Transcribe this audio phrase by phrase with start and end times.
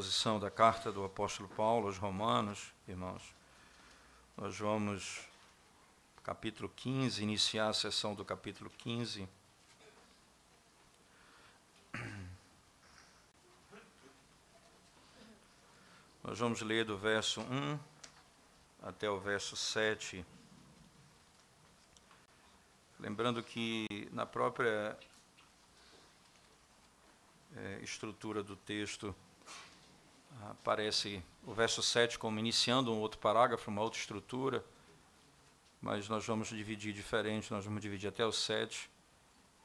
[0.00, 3.22] exposição da carta do apóstolo Paulo aos Romanos, irmãos,
[4.34, 5.28] nós vamos,
[6.24, 9.28] capítulo 15, iniciar a sessão do capítulo 15.
[16.24, 17.78] Nós vamos ler do verso 1
[18.82, 20.24] até o verso 7.
[22.98, 24.98] Lembrando que na própria
[27.54, 29.14] é, estrutura do texto
[30.48, 34.64] aparece o verso 7 como iniciando um outro parágrafo, uma outra estrutura,
[35.80, 38.90] mas nós vamos dividir diferente, nós vamos dividir até o 7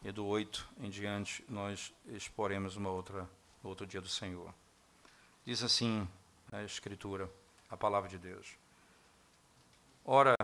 [0.04, 3.30] e do 8 em diante nós exporemos uma outra
[3.68, 4.54] outro dia do Senhor.
[5.46, 6.08] Diz assim
[6.52, 7.30] a escritura,
[7.70, 8.58] a palavra de Deus.
[10.04, 10.36] Ora,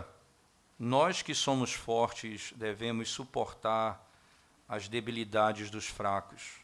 [0.77, 4.03] nós que somos fortes devemos suportar
[4.67, 6.61] as debilidades dos fracos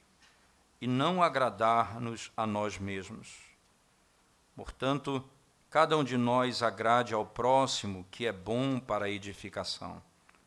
[0.82, 3.47] e não agradar-nos a nós mesmos.
[4.58, 5.24] Portanto,
[5.70, 10.02] cada um de nós agrade ao próximo que é bom para a edificação,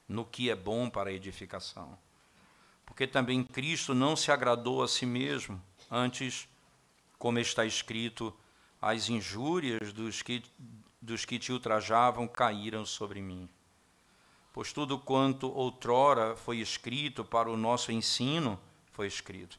[0.08, 1.96] no que é bom para a edificação.
[2.84, 6.48] Porque também Cristo não se agradou a si mesmo, antes,
[7.20, 8.34] como está escrito,
[8.82, 10.42] as injúrias dos que,
[11.00, 13.48] dos que te ultrajavam caíram sobre mim.
[14.52, 18.58] Pois tudo quanto outrora foi escrito para o nosso ensino
[18.90, 19.56] foi escrito,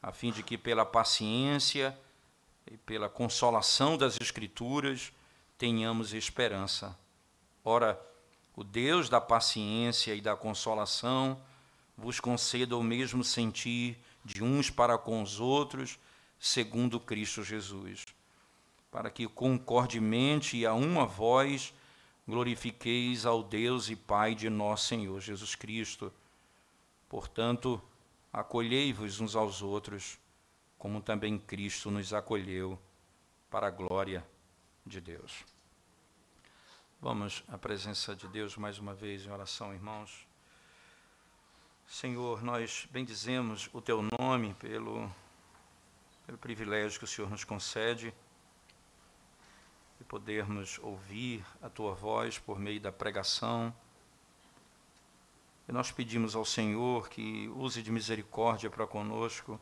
[0.00, 1.98] a fim de que pela paciência
[2.70, 5.12] e pela consolação das Escrituras
[5.58, 6.98] tenhamos esperança.
[7.64, 8.00] Ora,
[8.54, 11.40] o Deus da paciência e da consolação
[11.96, 15.98] vos conceda o mesmo sentir de uns para com os outros,
[16.38, 18.04] segundo Cristo Jesus,
[18.90, 21.72] para que concordemente e a uma voz
[22.26, 26.12] glorifiqueis ao Deus e Pai de nosso Senhor Jesus Cristo.
[27.08, 27.82] Portanto,
[28.32, 30.18] acolhei-vos uns aos outros,
[30.82, 32.76] como também Cristo nos acolheu,
[33.48, 34.26] para a glória
[34.84, 35.44] de Deus.
[37.00, 40.26] Vamos à presença de Deus mais uma vez em oração, irmãos.
[41.86, 45.08] Senhor, nós bendizemos o Teu nome pelo,
[46.26, 48.12] pelo privilégio que o Senhor nos concede
[50.00, 53.72] de podermos ouvir a tua voz por meio da pregação.
[55.68, 59.60] E nós pedimos ao Senhor que use de misericórdia para conosco,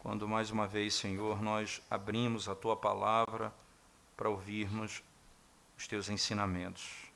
[0.00, 3.52] quando mais uma vez, Senhor, nós abrimos a tua palavra
[4.16, 5.02] para ouvirmos
[5.76, 7.06] os teus ensinamentos.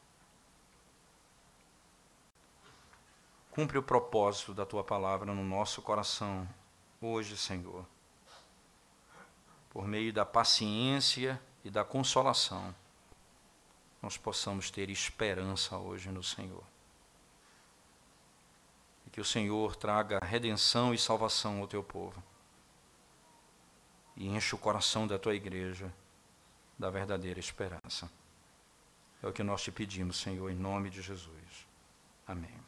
[3.51, 6.49] Cumpre o propósito da tua palavra no nosso coração
[7.01, 7.87] hoje, Senhor,
[9.71, 12.75] por meio da paciência e da consolação,
[14.03, 16.63] nós possamos ter esperança hoje no Senhor.
[19.07, 22.23] E que o Senhor traga redenção e salvação ao teu povo.
[24.17, 25.93] E enche o coração da tua igreja
[26.79, 28.11] da verdadeira esperança.
[29.23, 31.67] É o que nós te pedimos, Senhor, em nome de Jesus.
[32.27, 32.65] Amém.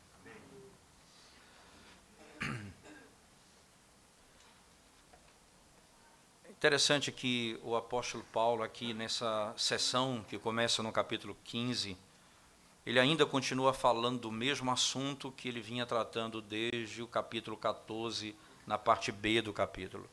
[6.49, 11.97] Interessante que o apóstolo Paulo, aqui nessa sessão que começa no capítulo 15,
[12.87, 18.34] ele ainda continua falando do mesmo assunto que ele vinha tratando desde o capítulo 14,
[18.67, 20.09] na parte B do capítulo,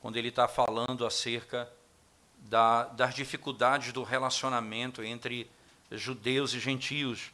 [0.00, 1.70] quando ele está falando acerca
[2.38, 5.50] da, das dificuldades do relacionamento entre
[5.90, 7.30] judeus e gentios,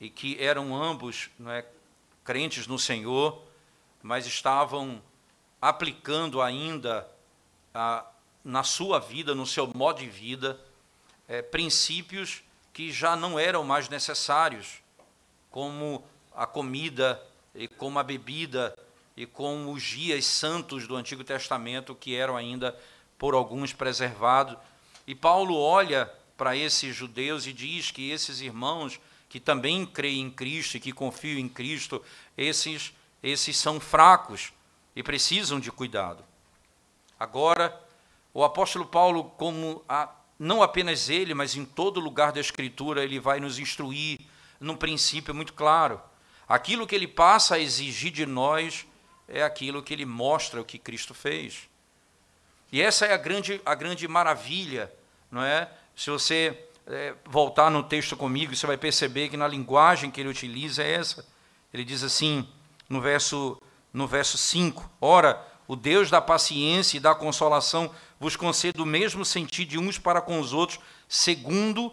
[0.00, 1.64] e que eram ambos é,
[2.24, 3.42] crentes no Senhor,
[4.02, 5.00] mas estavam
[5.60, 7.08] aplicando ainda
[7.72, 8.04] ah,
[8.44, 10.58] na sua vida, no seu modo de vida,
[11.28, 12.42] é, princípios
[12.72, 14.82] que já não eram mais necessários,
[15.50, 16.04] como
[16.34, 17.22] a comida
[17.54, 18.76] e como a bebida
[19.16, 22.76] e como os dias santos do Antigo Testamento que eram ainda
[23.18, 24.56] por alguns preservados.
[25.06, 30.30] E Paulo olha para esses judeus e diz que esses irmãos que também creem em
[30.30, 32.02] Cristo e que confiam em Cristo,
[32.36, 32.92] esses
[33.22, 34.52] esses são fracos
[34.96, 36.24] e precisam de cuidado.
[37.18, 37.80] Agora,
[38.34, 43.20] o apóstolo Paulo, como a, não apenas ele, mas em todo lugar da Escritura, ele
[43.20, 44.18] vai nos instruir
[44.58, 46.00] num princípio muito claro.
[46.48, 48.84] Aquilo que ele passa a exigir de nós
[49.32, 51.68] é aquilo que ele mostra o que Cristo fez.
[52.70, 54.92] E essa é a grande, a grande maravilha,
[55.30, 55.68] não é?
[55.96, 60.28] Se você é, voltar no texto comigo, você vai perceber que na linguagem que ele
[60.28, 61.26] utiliza é essa.
[61.72, 62.46] Ele diz assim,
[62.88, 63.60] no verso,
[63.92, 67.90] no verso 5: Ora, o Deus da paciência e da consolação
[68.20, 71.92] vos conceda o mesmo sentido de uns para com os outros, segundo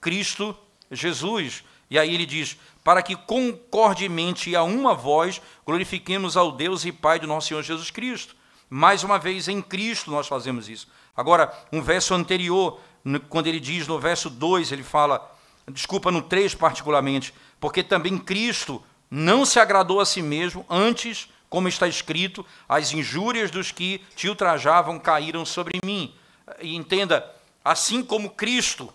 [0.00, 0.56] Cristo
[0.90, 1.62] Jesus.
[1.90, 6.92] E aí ele diz: para que concordemente e a uma voz glorifiquemos ao Deus e
[6.92, 8.36] Pai do nosso Senhor Jesus Cristo.
[8.68, 10.86] Mais uma vez, em Cristo nós fazemos isso.
[11.16, 12.80] Agora, um verso anterior,
[13.28, 15.36] quando ele diz no verso 2, ele fala,
[15.72, 21.66] desculpa, no 3 particularmente, porque também Cristo não se agradou a si mesmo, antes, como
[21.66, 26.14] está escrito, as injúrias dos que te ultrajavam caíram sobre mim.
[26.60, 27.28] E entenda,
[27.64, 28.92] assim como Cristo,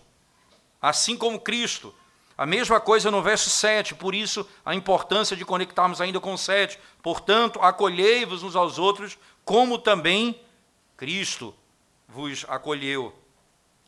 [0.80, 1.94] assim como Cristo,
[2.36, 6.38] a mesma coisa no verso 7, por isso a importância de conectarmos ainda com o
[6.38, 6.78] 7.
[7.02, 10.38] Portanto, acolhei-vos uns aos outros, como também
[10.96, 11.54] Cristo
[12.06, 13.14] vos acolheu.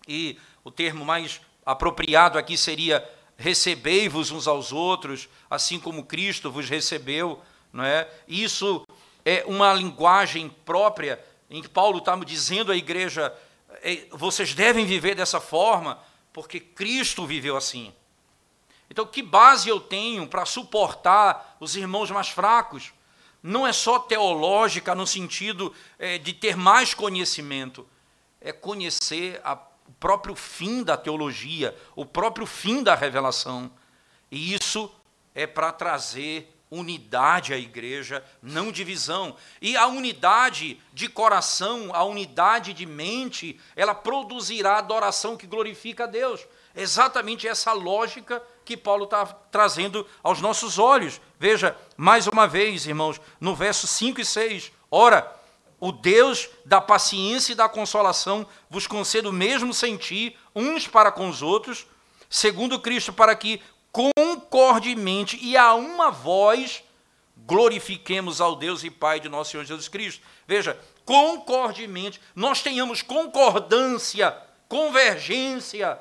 [0.07, 3.07] E o termo mais apropriado aqui seria
[3.37, 7.41] recebei-vos uns aos outros, assim como Cristo vos recebeu,
[7.73, 8.09] não é?
[8.27, 8.87] Isso
[9.25, 13.33] é uma linguagem própria em que Paulo está dizendo à igreja,
[13.83, 15.99] é, vocês devem viver dessa forma,
[16.33, 17.93] porque Cristo viveu assim.
[18.91, 22.93] Então, que base eu tenho para suportar os irmãos mais fracos?
[23.43, 27.87] Não é só teológica no sentido é, de ter mais conhecimento,
[28.41, 29.55] é conhecer a,
[29.87, 33.71] o próprio fim da teologia, o próprio fim da revelação.
[34.31, 34.93] E isso
[35.35, 39.37] é para trazer unidade à igreja, não divisão.
[39.61, 46.07] E a unidade de coração, a unidade de mente, ela produzirá adoração que glorifica a
[46.07, 46.47] Deus.
[46.75, 51.23] Exatamente essa lógica que Paulo está trazendo aos nossos olhos.
[51.41, 54.71] Veja, mais uma vez, irmãos, no verso 5 e 6.
[54.91, 55.35] Ora,
[55.81, 61.31] o Deus da paciência e da consolação vos conceda o mesmo sentir uns para com
[61.31, 61.87] os outros,
[62.29, 66.85] segundo Cristo, para que concordemente e a uma voz
[67.47, 70.23] glorifiquemos ao Deus e Pai de nosso Senhor Jesus Cristo.
[70.47, 74.37] Veja, concordemente, nós tenhamos concordância,
[74.69, 75.99] convergência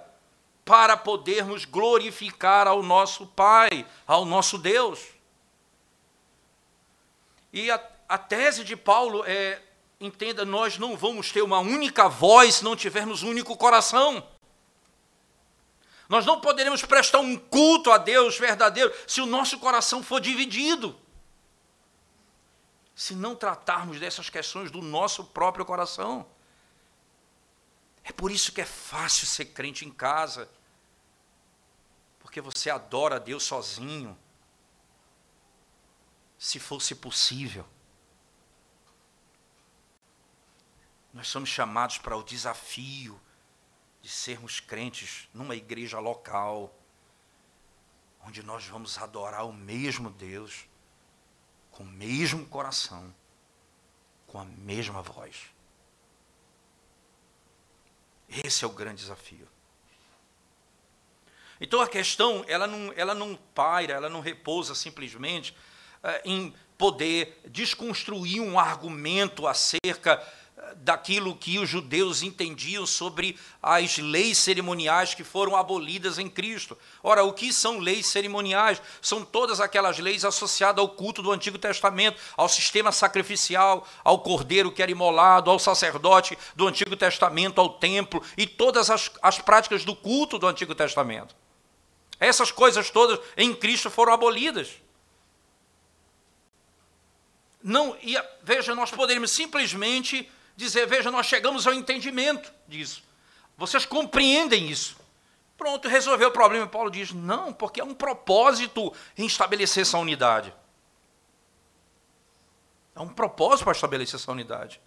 [0.67, 4.99] para podermos glorificar ao nosso Pai, ao nosso Deus.
[7.53, 9.61] E a, a tese de Paulo é:
[9.97, 14.27] entenda, nós não vamos ter uma única voz se não tivermos um único coração.
[16.09, 20.99] Nós não poderemos prestar um culto a Deus verdadeiro se o nosso coração for dividido.
[22.93, 26.25] Se não tratarmos dessas questões do nosso próprio coração.
[28.03, 30.49] É por isso que é fácil ser crente em casa
[32.27, 34.17] porque você adora a Deus sozinho.
[36.37, 37.65] Se fosse possível,
[41.13, 43.17] nós somos chamados para o desafio
[44.01, 46.77] de sermos crentes numa igreja local,
[48.25, 50.67] onde nós vamos adorar o mesmo Deus,
[51.71, 53.15] com o mesmo coração,
[54.27, 55.49] com a mesma voz.
[58.27, 59.47] Esse é o grande desafio.
[61.59, 65.55] Então a questão, ela não, ela não paira, ela não repousa simplesmente
[66.03, 70.23] eh, em poder desconstruir um argumento acerca
[70.55, 76.77] eh, daquilo que os judeus entendiam sobre as leis cerimoniais que foram abolidas em Cristo.
[77.01, 78.79] Ora, o que são leis cerimoniais?
[79.01, 84.71] São todas aquelas leis associadas ao culto do Antigo Testamento, ao sistema sacrificial, ao cordeiro
[84.71, 89.83] que era imolado, ao sacerdote do Antigo Testamento, ao templo e todas as, as práticas
[89.83, 91.35] do culto do Antigo Testamento.
[92.19, 94.81] Essas coisas todas em Cristo foram abolidas.
[97.61, 103.03] Não, e, veja, nós poderíamos simplesmente dizer, veja, nós chegamos ao entendimento disso.
[103.57, 104.97] Vocês compreendem isso.
[105.57, 106.67] Pronto, resolveu o problema.
[106.67, 110.53] Paulo diz: não, porque é um propósito em estabelecer essa unidade.
[112.95, 114.79] É um propósito para estabelecer essa unidade.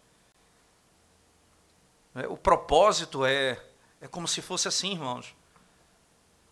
[2.15, 3.61] É, o propósito é,
[4.01, 5.35] é como se fosse assim, irmãos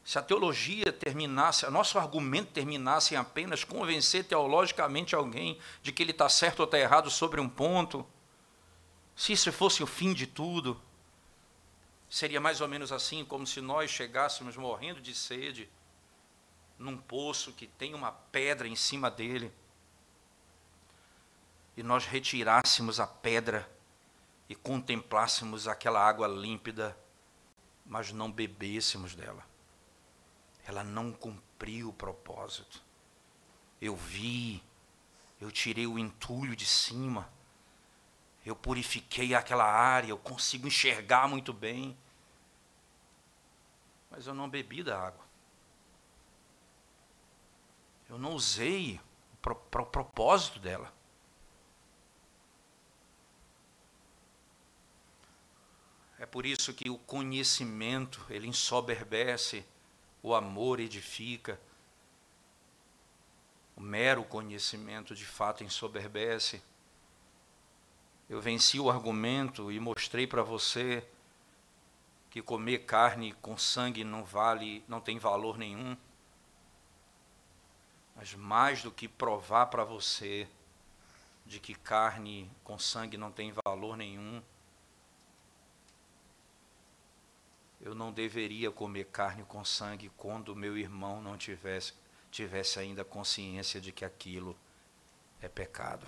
[0.09, 6.03] se a teologia terminasse, o nosso argumento terminasse em apenas convencer teologicamente alguém de que
[6.03, 8.07] ele está certo ou está errado sobre um ponto,
[9.15, 10.81] se isso fosse o fim de tudo,
[12.09, 15.69] seria mais ou menos assim como se nós chegássemos morrendo de sede
[16.79, 19.53] num poço que tem uma pedra em cima dele
[21.77, 23.71] e nós retirássemos a pedra
[24.49, 26.97] e contemplássemos aquela água límpida,
[27.85, 29.48] mas não bebêssemos dela
[30.69, 32.85] ela não cumpriu o propósito.
[33.81, 34.63] Eu vi,
[35.41, 37.27] eu tirei o entulho de cima,
[38.45, 41.97] eu purifiquei aquela área, eu consigo enxergar muito bem,
[44.11, 45.25] mas eu não bebi da água.
[48.07, 49.01] Eu não usei
[49.41, 50.93] para o propósito dela.
[56.19, 59.65] É por isso que o conhecimento, ele ensoberbece
[60.23, 61.61] o amor edifica,
[63.77, 66.63] o mero conhecimento de fato ensoberbece.
[68.29, 71.07] eu venci o argumento e mostrei para você
[72.29, 75.97] que comer carne com sangue não vale, não tem valor nenhum.
[78.15, 80.49] Mas mais do que provar para você
[81.47, 84.43] de que carne com sangue não tem valor nenhum,
[87.81, 91.93] eu não deveria comer carne com sangue quando meu irmão não tivesse,
[92.31, 94.57] tivesse ainda consciência de que aquilo
[95.41, 96.07] é pecado.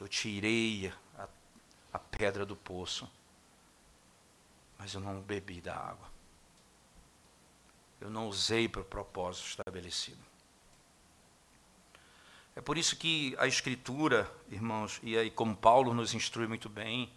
[0.00, 1.28] Eu tirei a,
[1.92, 3.10] a pedra do poço,
[4.78, 6.10] mas eu não bebi da água.
[8.00, 10.20] Eu não usei para o propósito estabelecido.
[12.56, 17.12] É por isso que a Escritura, irmãos, e aí como Paulo nos instrui muito bem,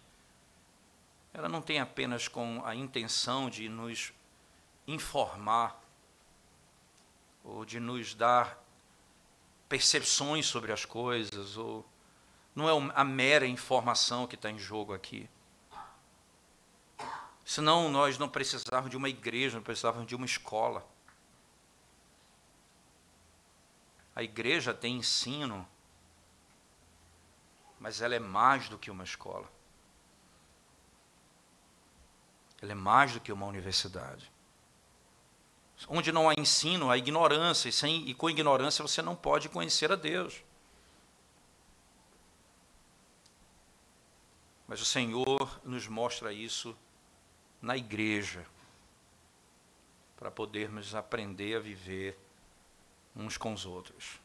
[1.36, 4.10] ela não tem apenas com a intenção de nos
[4.86, 5.78] informar
[7.44, 8.58] ou de nos dar
[9.68, 11.86] percepções sobre as coisas, ou
[12.54, 15.28] não é a mera informação que está em jogo aqui.
[17.44, 20.88] Senão nós não precisávamos de uma igreja, não precisávamos de uma escola.
[24.14, 25.68] A igreja tem ensino,
[27.78, 29.54] mas ela é mais do que uma escola.
[32.60, 34.30] Ela é mais do que uma universidade.
[35.88, 39.92] Onde não há ensino, há ignorância, e, sem, e com ignorância você não pode conhecer
[39.92, 40.42] a Deus.
[44.66, 46.76] Mas o Senhor nos mostra isso
[47.60, 48.44] na igreja,
[50.16, 52.18] para podermos aprender a viver
[53.14, 54.18] uns com os outros.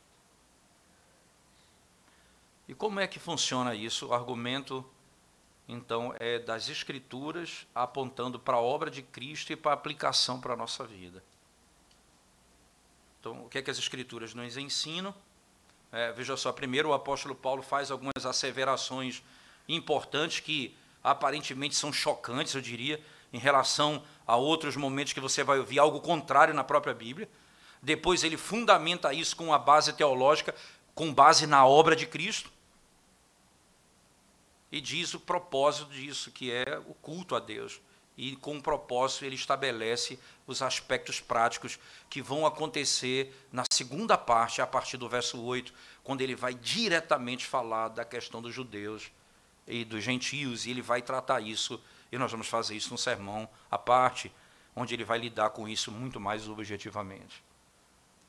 [2.67, 4.07] E como é que funciona isso?
[4.07, 4.85] O argumento
[5.73, 10.53] então, é das Escrituras apontando para a obra de Cristo e para a aplicação para
[10.53, 11.23] a nossa vida.
[13.17, 15.15] Então, o que é que as Escrituras nos ensinam?
[15.89, 19.23] É, veja só, primeiro o apóstolo Paulo faz algumas asseverações
[19.67, 23.01] importantes que aparentemente são chocantes, eu diria,
[23.31, 27.29] em relação a outros momentos que você vai ouvir algo contrário na própria Bíblia.
[27.81, 30.53] Depois ele fundamenta isso com uma base teológica,
[30.93, 32.51] com base na obra de Cristo
[34.71, 37.81] e diz o propósito disso, que é o culto a Deus.
[38.17, 44.61] E com o propósito ele estabelece os aspectos práticos que vão acontecer na segunda parte,
[44.61, 45.73] a partir do verso 8,
[46.03, 49.11] quando ele vai diretamente falar da questão dos judeus
[49.67, 53.49] e dos gentios, e ele vai tratar isso, e nós vamos fazer isso no sermão
[53.69, 54.31] à parte,
[54.75, 57.43] onde ele vai lidar com isso muito mais objetivamente.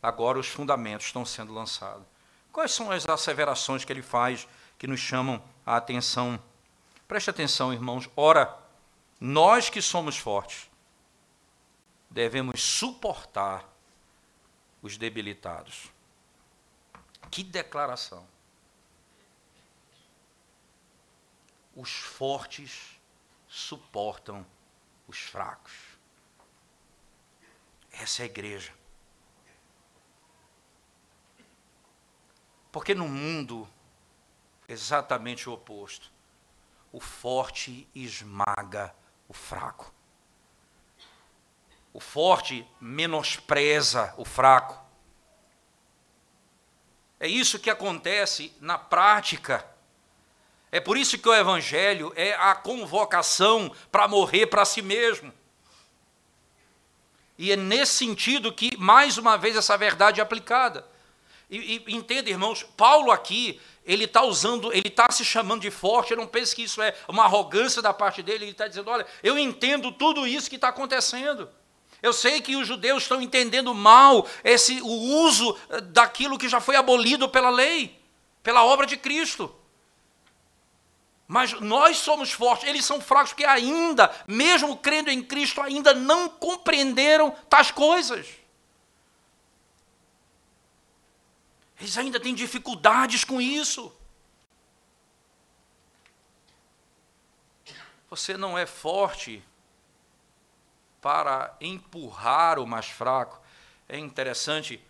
[0.02, 2.04] Agora os fundamentos estão sendo lançados.
[2.52, 4.46] Quais são as asseverações que ele faz
[4.78, 6.42] que nos chamam a atenção.
[7.06, 8.08] Preste atenção, irmãos.
[8.16, 8.58] Ora,
[9.20, 10.70] nós que somos fortes,
[12.10, 13.68] devemos suportar
[14.82, 15.90] os debilitados.
[17.30, 18.26] Que declaração!
[21.74, 23.00] Os fortes
[23.48, 24.44] suportam
[25.06, 25.72] os fracos.
[27.92, 28.72] Essa é a igreja.
[32.70, 33.68] Porque no mundo
[34.72, 36.10] exatamente o oposto.
[36.92, 38.94] O forte esmaga
[39.28, 39.92] o fraco.
[41.92, 44.80] O forte menospreza o fraco.
[47.20, 49.64] É isso que acontece na prática.
[50.70, 55.32] É por isso que o Evangelho é a convocação para morrer para si mesmo.
[57.38, 60.86] E é nesse sentido que, mais uma vez, essa verdade é aplicada.
[61.52, 66.12] E, e entenda, irmãos, Paulo aqui, ele está usando, ele está se chamando de forte,
[66.12, 69.06] eu não pense que isso é uma arrogância da parte dele, ele está dizendo, olha,
[69.22, 71.50] eu entendo tudo isso que está acontecendo.
[72.00, 76.58] Eu sei que os judeus estão entendendo mal esse, o uso eh, daquilo que já
[76.58, 78.00] foi abolido pela lei,
[78.42, 79.54] pela obra de Cristo.
[81.28, 86.30] Mas nós somos fortes, eles são fracos, porque ainda, mesmo crendo em Cristo, ainda não
[86.30, 88.41] compreenderam tais coisas.
[91.80, 93.92] Eles ainda têm dificuldades com isso.
[98.08, 99.42] Você não é forte
[101.00, 103.40] para empurrar o mais fraco.
[103.88, 104.80] É interessante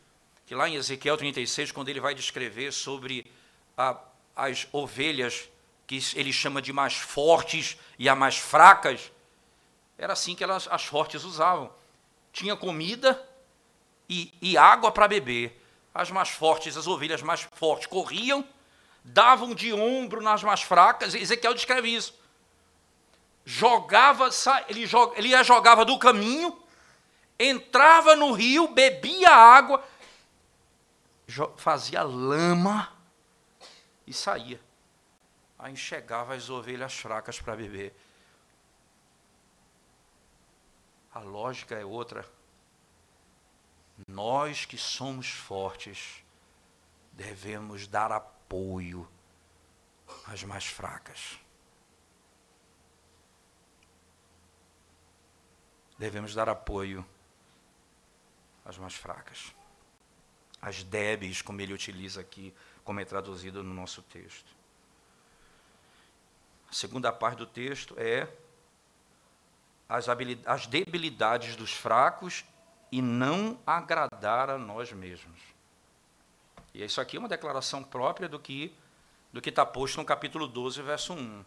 [0.45, 3.31] que lá em Ezequiel 36, quando ele vai descrever sobre
[3.79, 3.97] a,
[4.35, 5.49] as ovelhas
[5.87, 9.13] que ele chama de mais fortes e as mais fracas,
[9.97, 11.73] era assim que elas, as fortes usavam.
[12.33, 13.25] Tinha comida
[14.09, 15.62] e, e água para beber
[15.95, 18.47] as mais fortes, as ovelhas mais fortes, corriam,
[19.05, 21.15] davam de ombro nas mais fracas.
[21.15, 22.15] Ezequiel descreve isso.
[23.45, 24.29] Jogava,
[24.69, 26.57] ele, joga, ele a jogava do caminho,
[27.39, 29.85] entrava no rio, bebia água,
[31.57, 32.93] fazia lama
[34.07, 34.61] e saía.
[35.59, 37.95] Aí enxergava as ovelhas fracas para beber.
[41.15, 42.25] A lógica é outra.
[44.09, 46.25] Nós que somos fortes
[47.13, 49.09] devemos dar apoio
[50.27, 51.39] às mais fracas.
[55.99, 57.07] Devemos dar apoio
[58.65, 59.55] às mais fracas.
[60.61, 64.53] As débeis, como ele utiliza aqui, como é traduzido no nosso texto.
[66.69, 68.29] A segunda parte do texto é
[69.89, 70.07] as,
[70.47, 72.45] as debilidades dos fracos
[72.93, 75.41] e não agradar a nós mesmos.
[76.75, 78.73] E isso aqui é uma declaração própria do que
[79.33, 81.45] do que está posto no capítulo 12, verso 1.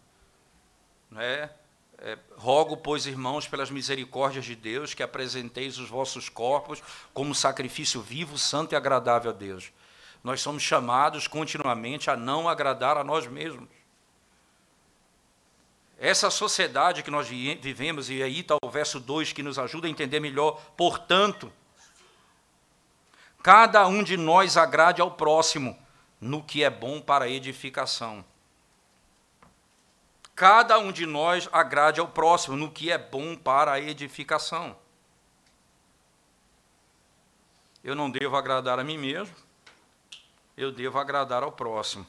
[1.11, 1.53] Não é?
[1.99, 6.81] É, rogo, pois, irmãos, pelas misericórdias de Deus, que apresenteis os vossos corpos
[7.13, 9.71] como sacrifício vivo, santo e agradável a Deus.
[10.23, 13.69] Nós somos chamados continuamente a não agradar a nós mesmos.
[15.97, 19.89] Essa sociedade que nós vivemos, e aí está o verso 2 que nos ajuda a
[19.89, 21.51] entender melhor, portanto,
[23.41, 25.77] cada um de nós agrade ao próximo
[26.19, 28.25] no que é bom para a edificação
[30.35, 34.75] cada um de nós agrade ao próximo no que é bom para edificação.
[37.81, 39.33] Eu não devo agradar a mim mesmo,
[40.57, 42.05] eu devo agradar ao próximo.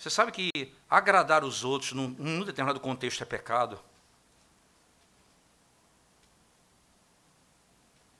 [0.00, 3.78] Você sabe que agradar os outros num, num determinado contexto é pecado?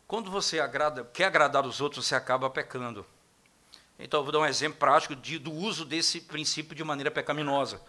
[0.07, 3.07] Quando você agrada, quer agradar os outros, você acaba pecando.
[3.99, 7.81] Então, eu vou dar um exemplo prático de, do uso desse princípio de maneira pecaminosa.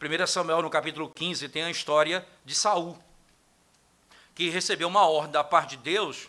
[0.00, 2.96] 1 Samuel, no capítulo 15, tem a história de Saul,
[4.32, 6.28] que recebeu uma ordem da parte de Deus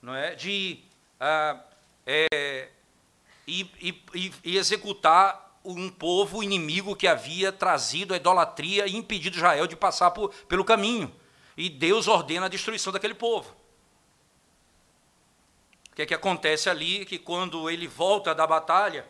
[0.00, 0.82] não é, de
[1.20, 1.62] ah,
[2.06, 2.70] é,
[3.46, 3.70] e,
[4.14, 9.74] e, e executar um povo inimigo que havia trazido a idolatria e impedido Israel de
[9.74, 11.14] passar por, pelo caminho.
[11.56, 13.54] E Deus ordena a destruição daquele povo.
[15.90, 17.06] O que é que acontece ali?
[17.06, 19.06] Que quando ele volta da batalha,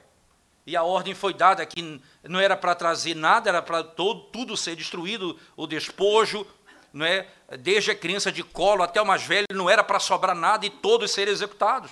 [0.66, 4.76] e a ordem foi dada que não era para trazer nada, era para tudo ser
[4.76, 6.46] destruído, o despojo,
[6.92, 7.26] não é?
[7.58, 10.70] desde a criança de colo até o mais velho, não era para sobrar nada e
[10.70, 11.90] todos serem executados.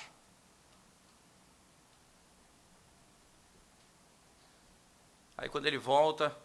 [5.43, 6.39] Aí quando ele volta,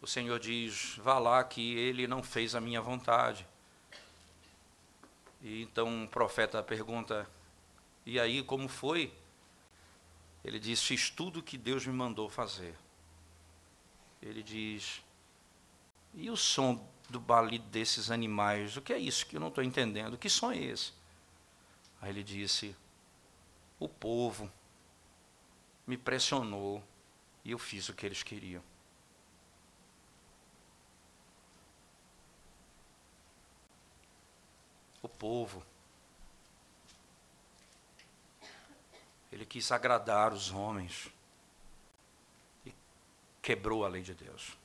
[0.00, 3.44] o Senhor diz: vá lá que ele não fez a minha vontade.
[5.40, 7.28] E então o profeta pergunta:
[8.06, 9.12] E aí, como foi?
[10.44, 12.76] Ele diz: Fiz tudo o que Deus me mandou fazer.
[14.22, 15.02] Ele diz:
[16.14, 18.76] E o som do balido desses animais?
[18.76, 20.16] O que é isso que eu não estou entendendo?
[20.16, 20.92] Que som é esse?
[22.00, 22.76] Aí ele disse:
[23.80, 24.48] O povo
[25.84, 26.80] me pressionou
[27.44, 28.62] e eu fiz o que eles queriam.
[35.02, 35.62] o povo.
[39.30, 41.08] Ele quis agradar os homens
[42.64, 42.72] e
[43.40, 44.56] quebrou a lei de Deus.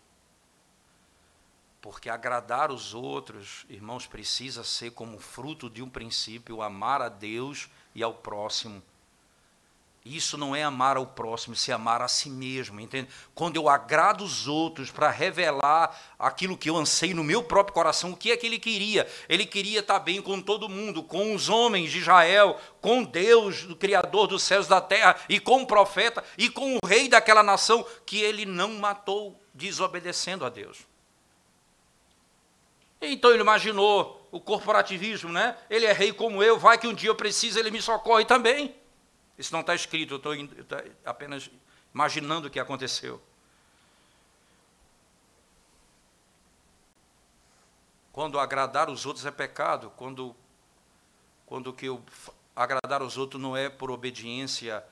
[1.82, 7.70] Porque agradar os outros, irmãos, precisa ser como fruto de um princípio amar a Deus
[7.96, 8.84] e ao próximo
[10.16, 13.10] isso não é amar ao próximo, isso é amar a si mesmo, entende?
[13.36, 18.12] Quando eu agrado os outros para revelar aquilo que eu anseio no meu próprio coração,
[18.12, 19.08] o que é que ele queria?
[19.28, 23.76] Ele queria estar bem com todo mundo, com os homens de Israel, com Deus, o
[23.76, 27.44] Criador dos céus e da terra, e com o profeta, e com o rei daquela
[27.44, 30.80] nação que ele não matou desobedecendo a Deus.
[33.02, 35.56] Então ele imaginou o corporativismo, né?
[35.70, 38.76] Ele é rei como eu, vai que um dia eu preciso, ele me socorre também.
[39.38, 40.34] Isso não está escrito, eu estou
[41.06, 41.50] apenas
[41.94, 43.22] imaginando o que aconteceu.
[48.12, 50.36] Quando agradar os outros é pecado, quando,
[51.46, 52.04] quando que eu,
[52.56, 54.84] agradar os outros não é por obediência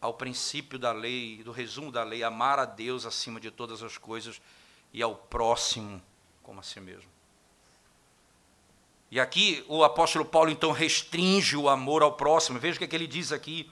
[0.00, 3.96] ao princípio da lei, do resumo da lei, amar a Deus acima de todas as
[3.96, 4.42] coisas
[4.92, 6.02] e ao próximo
[6.42, 7.11] como a si mesmo.
[9.12, 12.58] E aqui o apóstolo Paulo então restringe o amor ao próximo.
[12.58, 13.70] Veja o que, é que ele diz aqui.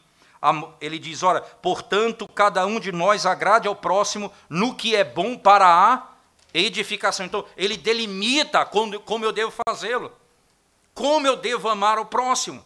[0.79, 5.39] Ele diz: Ora, portanto, cada um de nós agrade ao próximo no que é bom
[5.39, 6.07] para a
[6.53, 7.25] edificação.
[7.25, 10.13] Então, ele delimita como, eu devo fazê-lo.
[10.93, 12.63] Como eu devo amar o próximo.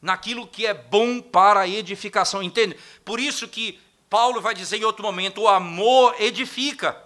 [0.00, 2.44] Naquilo que é bom para a edificação.
[2.44, 2.76] Entende?
[3.04, 6.96] Por isso que Paulo vai dizer em outro momento: o amor edifica.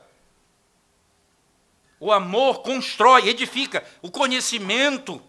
[1.98, 3.84] O amor constrói, edifica.
[4.02, 5.22] O conhecimento,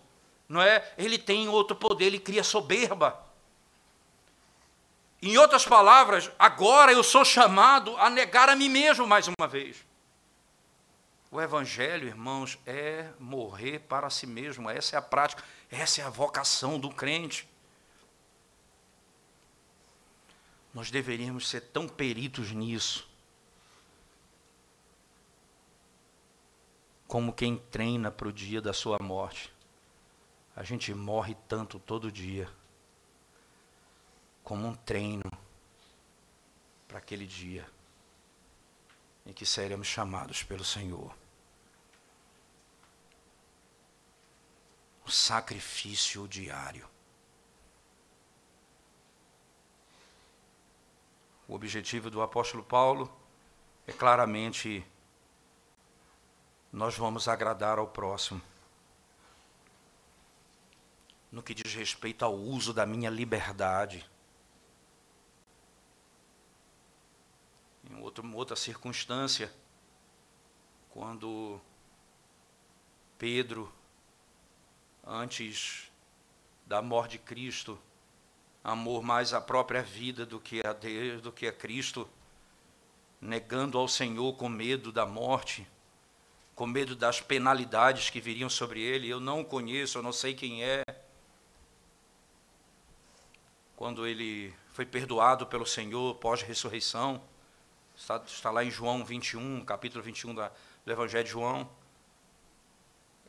[0.48, 0.94] não é?
[0.98, 3.26] Ele tem outro poder, ele cria soberba.
[5.22, 9.78] Em outras palavras, agora eu sou chamado a negar a mim mesmo mais uma vez.
[11.32, 14.70] O Evangelho, irmãos, é morrer para si mesmo.
[14.70, 17.48] Essa é a prática, essa é a vocação do crente.
[20.74, 23.07] Nós deveríamos ser tão peritos nisso,
[27.08, 29.54] como quem treina para o dia da sua morte.
[30.56, 32.50] A gente morre tanto todo dia,
[34.44, 35.32] como um treino
[36.88, 37.68] para aquele dia
[39.26, 41.14] em que seremos chamados pelo Senhor.
[45.06, 46.88] O sacrifício diário.
[51.48, 53.14] O objetivo do apóstolo Paulo
[53.86, 54.86] é claramente
[56.78, 58.40] nós vamos agradar ao próximo.
[61.32, 64.08] No que diz respeito ao uso da minha liberdade.
[67.90, 69.52] Em outro, outra circunstância,
[70.92, 71.60] quando
[73.18, 73.74] Pedro,
[75.04, 75.92] antes
[76.68, 77.80] da morte de Cristo,
[78.64, 82.08] amor mais à própria vida do que a Deus, do que a Cristo,
[83.20, 85.68] negando ao Senhor com medo da morte,
[86.58, 89.08] com medo das penalidades que viriam sobre ele.
[89.08, 90.84] Eu não o conheço, eu não sei quem é.
[93.76, 97.22] Quando ele foi perdoado pelo Senhor pós-ressurreição,
[97.96, 100.52] Está, está lá em João 21, capítulo 21 da,
[100.86, 101.68] do Evangelho de João.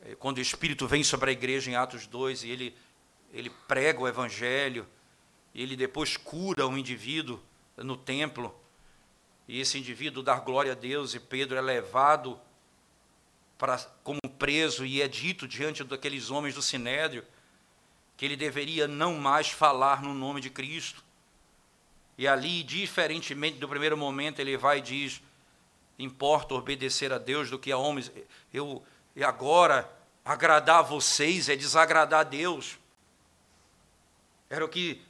[0.03, 2.77] É, quando o Espírito vem sobre a igreja em Atos 2 e ele,
[3.33, 4.87] ele prega o Evangelho,
[5.55, 7.41] e ele depois cura um indivíduo
[7.77, 8.55] no templo,
[9.47, 12.39] e esse indivíduo dá glória a Deus, e Pedro é levado
[13.59, 17.25] para, como preso, e é dito diante daqueles homens do Sinédrio
[18.15, 21.03] que ele deveria não mais falar no nome de Cristo.
[22.17, 25.21] E ali, diferentemente do primeiro momento, ele vai e diz:
[25.97, 28.11] importa obedecer a Deus do que a homens.
[28.53, 28.81] Eu,
[29.15, 29.89] e agora,
[30.23, 32.79] agradar a vocês é desagradar a Deus.
[34.49, 35.01] Era o que,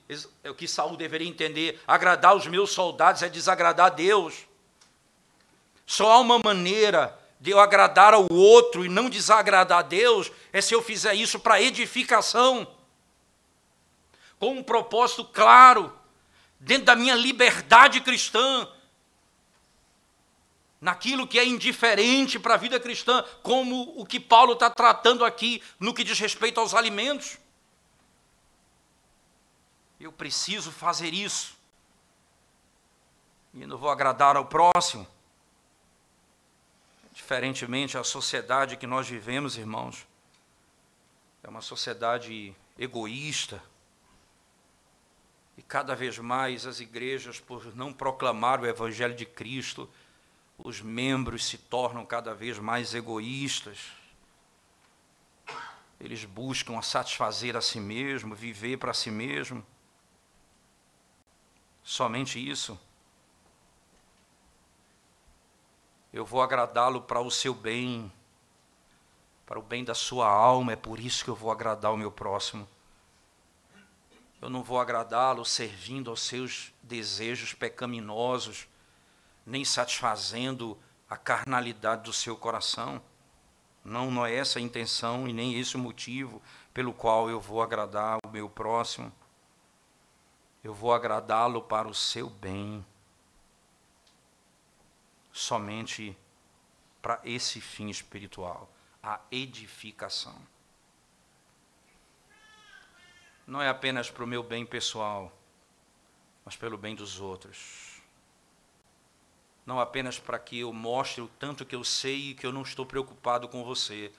[0.43, 1.79] é o que Saul deveria entender.
[1.87, 4.47] Agradar os meus soldados é desagradar a Deus.
[5.85, 10.59] Só há uma maneira de eu agradar ao outro e não desagradar a Deus, é
[10.59, 12.67] se eu fizer isso para edificação,
[14.37, 15.97] com um propósito claro
[16.59, 18.67] dentro da minha liberdade cristã,
[20.81, 25.61] naquilo que é indiferente para a vida cristã, como o que Paulo está tratando aqui
[25.79, 27.37] no que diz respeito aos alimentos.
[29.99, 31.57] Eu preciso fazer isso.
[33.53, 35.05] E não vou agradar ao próximo.
[37.29, 40.07] Diferentemente, a sociedade que nós vivemos, irmãos,
[41.43, 43.61] é uma sociedade egoísta,
[45.55, 49.87] e cada vez mais as igrejas, por não proclamar o Evangelho de Cristo,
[50.57, 53.91] os membros se tornam cada vez mais egoístas.
[55.99, 59.63] Eles buscam satisfazer a si mesmo, viver para si mesmo.
[61.83, 62.75] Somente isso.
[66.11, 68.11] Eu vou agradá-lo para o seu bem,
[69.45, 72.11] para o bem da sua alma, é por isso que eu vou agradar o meu
[72.11, 72.67] próximo.
[74.41, 78.67] Eu não vou agradá-lo servindo aos seus desejos pecaminosos,
[79.45, 80.77] nem satisfazendo
[81.09, 83.01] a carnalidade do seu coração.
[83.83, 86.41] Não, não é essa a intenção e nem esse o motivo
[86.73, 89.11] pelo qual eu vou agradar o meu próximo.
[90.63, 92.85] Eu vou agradá-lo para o seu bem.
[95.39, 96.17] Somente
[97.01, 98.69] para esse fim espiritual,
[99.01, 100.35] a edificação
[103.47, 105.31] não é apenas para o meu bem pessoal,
[106.43, 108.01] mas pelo bem dos outros.
[109.65, 112.63] Não apenas para que eu mostre o tanto que eu sei e que eu não
[112.63, 114.11] estou preocupado com você.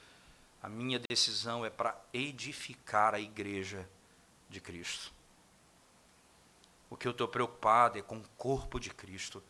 [0.62, 3.86] A minha decisão é para edificar a igreja
[4.48, 5.12] de Cristo.
[6.88, 9.42] O que eu estou preocupado é com o corpo de Cristo,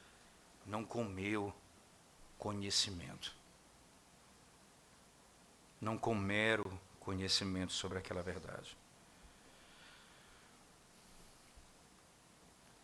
[0.67, 1.55] não com o meu
[2.41, 3.33] conhecimento.
[5.81, 8.77] Não com mero conhecimento sobre aquela verdade.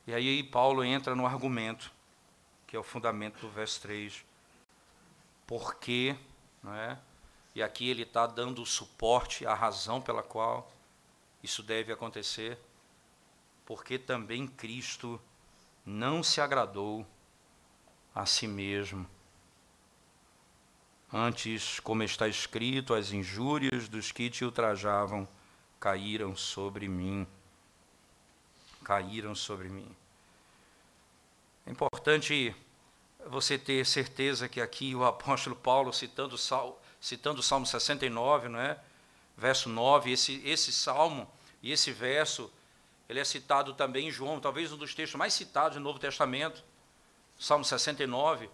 [0.07, 1.91] E aí Paulo entra no argumento,
[2.67, 4.25] que é o fundamento do verso 3.
[5.47, 6.17] Por quê?
[6.63, 6.99] Não é?
[7.55, 10.71] E aqui ele está dando o suporte, a razão pela qual
[11.43, 12.59] isso deve acontecer.
[13.65, 15.21] Porque também Cristo
[15.85, 17.07] não se agradou
[18.15, 19.16] a si mesmo.
[21.13, 25.29] Antes, como está escrito, as injúrias dos que te ultrajavam
[25.79, 27.27] caíram sobre mim
[28.87, 29.89] caíram sobre mim.
[31.67, 32.55] É importante
[33.27, 36.37] você ter certeza que aqui o apóstolo Paulo, citando,
[37.01, 38.79] citando o Salmo 69, não é?
[39.37, 41.29] verso 9, esse, esse salmo
[41.61, 42.49] e esse verso,
[43.09, 46.63] ele é citado também em João, talvez um dos textos mais citados no Novo Testamento,
[47.37, 48.49] Salmo 69.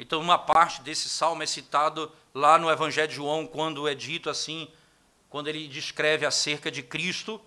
[0.00, 4.30] Então, uma parte desse salmo é citado lá no Evangelho de João, quando é dito
[4.30, 4.66] assim,
[5.28, 7.38] quando ele descreve acerca de Cristo,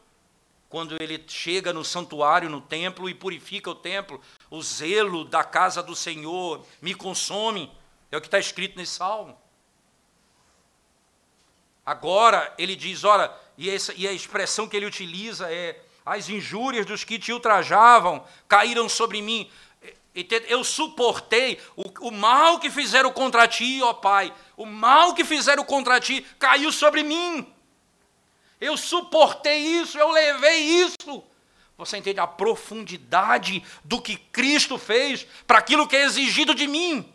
[0.69, 5.81] quando ele chega no santuário, no templo e purifica o templo, o zelo da casa
[5.81, 7.71] do Senhor me consome,
[8.11, 9.35] é o que está escrito nesse salmo.
[11.83, 16.85] Agora ele diz: ora, e, essa, e a expressão que ele utiliza é: as injúrias
[16.85, 19.49] dos que te ultrajavam caíram sobre mim.
[20.47, 25.63] Eu suportei o, o mal que fizeram contra ti, ó Pai, o mal que fizeram
[25.63, 27.47] contra ti caiu sobre mim.
[28.62, 31.23] Eu suportei isso, eu levei isso.
[31.78, 37.12] Você entende a profundidade do que Cristo fez para aquilo que é exigido de mim?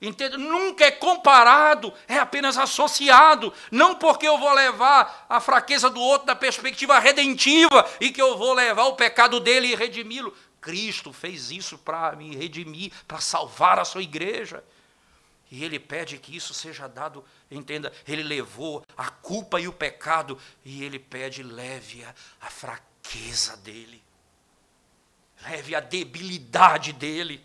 [0.00, 0.36] Entende?
[0.36, 3.52] Nunca é comparado, é apenas associado.
[3.70, 8.38] Não porque eu vou levar a fraqueza do outro da perspectiva redentiva e que eu
[8.38, 10.32] vou levar o pecado dele e redimi-lo.
[10.60, 14.62] Cristo fez isso para me redimir, para salvar a sua igreja.
[15.50, 20.38] E ele pede que isso seja dado, entenda, ele levou a culpa e o pecado,
[20.62, 24.02] e ele pede, leve a, a fraqueza dele,
[25.42, 27.42] leve a debilidade dele,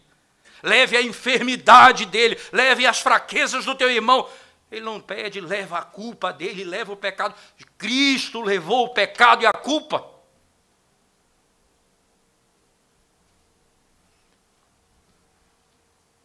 [0.62, 4.30] leve a enfermidade dele, leve as fraquezas do teu irmão.
[4.70, 7.36] Ele não pede, leva a culpa dele, leva o pecado.
[7.78, 10.13] Cristo levou o pecado e a culpa.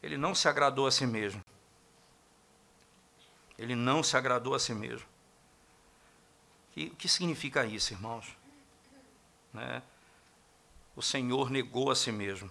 [0.09, 1.45] Ele não se agradou a si mesmo.
[3.59, 5.07] Ele não se agradou a si mesmo.
[6.75, 8.35] E o que significa isso, irmãos?
[9.53, 9.83] Né?
[10.97, 12.51] O Senhor negou a si mesmo.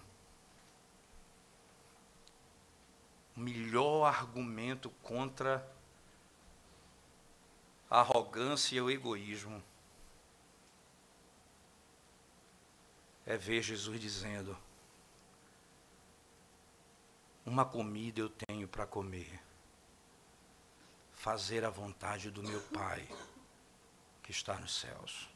[3.36, 5.68] O melhor argumento contra
[7.90, 9.60] a arrogância e o egoísmo
[13.26, 14.56] é ver Jesus dizendo:
[17.48, 19.40] Uma comida eu tenho para comer
[21.14, 23.08] fazer a vontade do meu Pai
[24.22, 25.30] que está nos céus.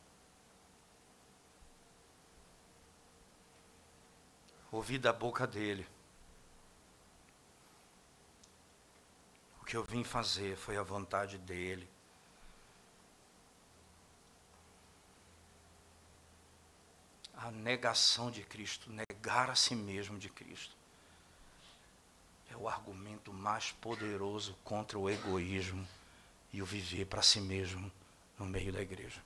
[4.70, 5.88] Ouvi da boca dele.
[9.62, 11.88] O que eu vim fazer foi a vontade dele.
[17.32, 20.81] A negação de Cristo, negar a si mesmo de Cristo
[22.52, 25.88] é o argumento mais poderoso contra o egoísmo
[26.52, 27.90] e o viver para si mesmo
[28.38, 29.22] no meio da igreja.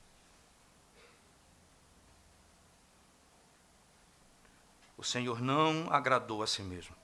[4.97, 6.95] O Senhor não agradou a si mesmo.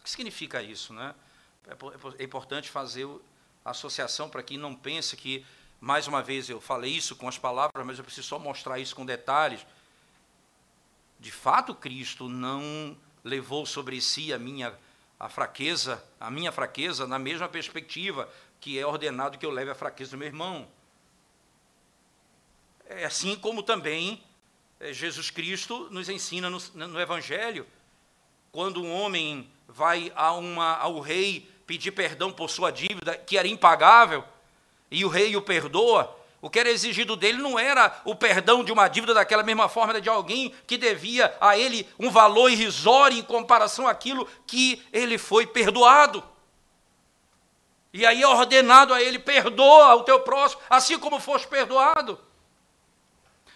[0.00, 1.14] O que significa isso, né?
[1.66, 3.06] É, é importante fazer
[3.64, 5.44] a associação para que não pense que,
[5.78, 8.96] mais uma vez, eu falei isso com as palavras, mas eu preciso só mostrar isso
[8.96, 9.64] com detalhes.
[11.20, 14.76] De fato, Cristo não levou sobre si a minha
[15.18, 18.28] a fraqueza, a minha fraqueza, na mesma perspectiva
[18.60, 20.68] que é ordenado que eu leve a fraqueza do meu irmão.
[22.86, 24.22] É assim como também
[24.80, 27.66] é, Jesus Cristo nos ensina no, no Evangelho,
[28.50, 33.46] quando um homem vai a uma, ao rei pedir perdão por sua dívida, que era
[33.46, 34.24] impagável,
[34.90, 38.70] e o rei o perdoa, o que era exigido dele não era o perdão de
[38.70, 43.22] uma dívida daquela mesma forma de alguém que devia a ele um valor irrisório em
[43.22, 46.22] comparação àquilo que ele foi perdoado.
[47.92, 52.20] E aí é ordenado a ele: perdoa o teu próximo, assim como foste perdoado.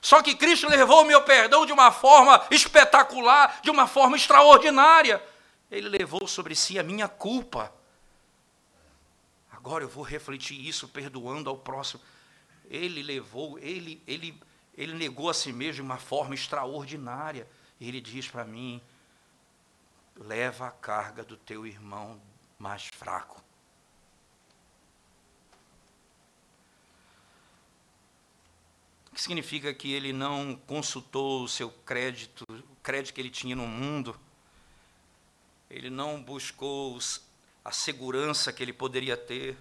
[0.01, 5.23] Só que Cristo levou o meu perdão de uma forma espetacular, de uma forma extraordinária.
[5.71, 7.73] Ele levou sobre si a minha culpa.
[9.53, 12.01] Agora eu vou refletir isso perdoando ao próximo
[12.73, 14.41] ele levou, ele, ele,
[14.75, 17.47] ele negou a si mesmo de uma forma extraordinária.
[17.79, 18.81] E ele diz para mim:
[20.17, 22.19] leva a carga do teu irmão
[22.59, 23.45] mais fraco.
[29.11, 33.55] O que significa que ele não consultou o seu crédito, o crédito que ele tinha
[33.55, 34.19] no mundo,
[35.69, 36.99] ele não buscou
[37.63, 39.59] a segurança que ele poderia ter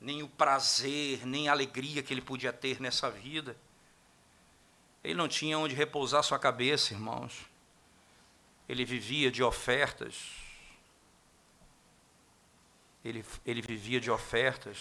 [0.00, 3.56] nem o prazer, nem a alegria que ele podia ter nessa vida.
[5.02, 7.46] Ele não tinha onde repousar sua cabeça, irmãos.
[8.68, 10.32] Ele vivia de ofertas.
[13.04, 14.78] Ele, ele vivia de ofertas.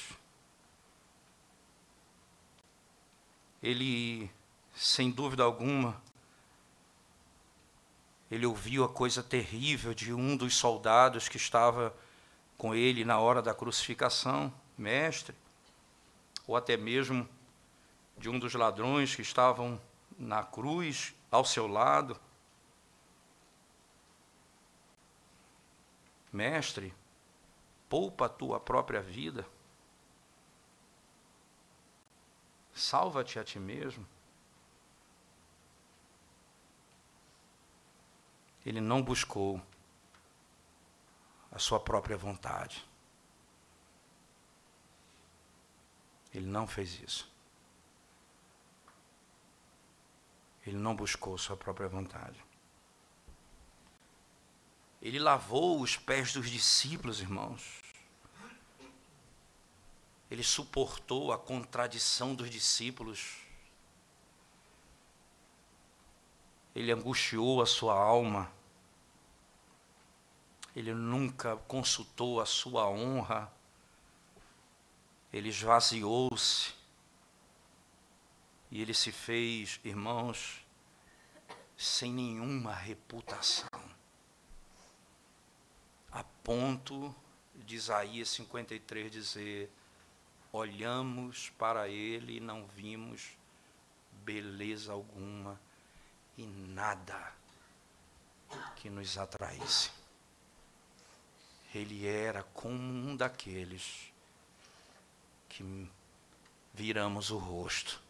[3.61, 4.29] Ele,
[4.75, 6.01] sem dúvida alguma,
[8.29, 11.95] ele ouviu a coisa terrível de um dos soldados que estava
[12.57, 15.35] com ele na hora da crucificação, mestre,
[16.47, 17.27] ou até mesmo
[18.17, 19.81] de um dos ladrões que estavam
[20.17, 22.19] na cruz ao seu lado.
[26.31, 26.93] Mestre,
[27.89, 29.47] poupa a tua própria vida.
[32.73, 34.05] Salva-te a ti mesmo.
[38.65, 39.61] Ele não buscou
[41.51, 42.85] a sua própria vontade.
[46.35, 47.31] Ele não fez isso.
[50.67, 52.43] Ele não buscou sua própria vontade.
[55.01, 57.81] Ele lavou os pés dos discípulos, irmãos.
[60.29, 63.37] Ele suportou a contradição dos discípulos.
[66.75, 68.51] Ele angustiou a sua alma.
[70.75, 73.54] Ele nunca consultou a sua honra.
[75.35, 76.73] Ele esvaziou-se.
[78.71, 80.65] E ele se fez, irmãos,
[81.75, 83.67] sem nenhuma reputação.
[86.09, 87.13] A ponto
[87.53, 89.69] de Isaías 53 dizer:
[90.53, 93.31] olhamos para ele e não vimos
[94.23, 95.59] beleza alguma
[96.37, 97.33] e nada
[98.77, 99.91] que nos atraísse.
[101.73, 104.14] Ele era como um daqueles
[105.55, 105.89] que
[106.73, 108.01] viramos o rosto.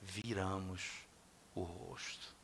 [0.00, 1.06] Viramos
[1.54, 2.34] o rosto.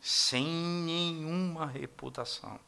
[0.00, 2.58] Sem nenhuma reputação.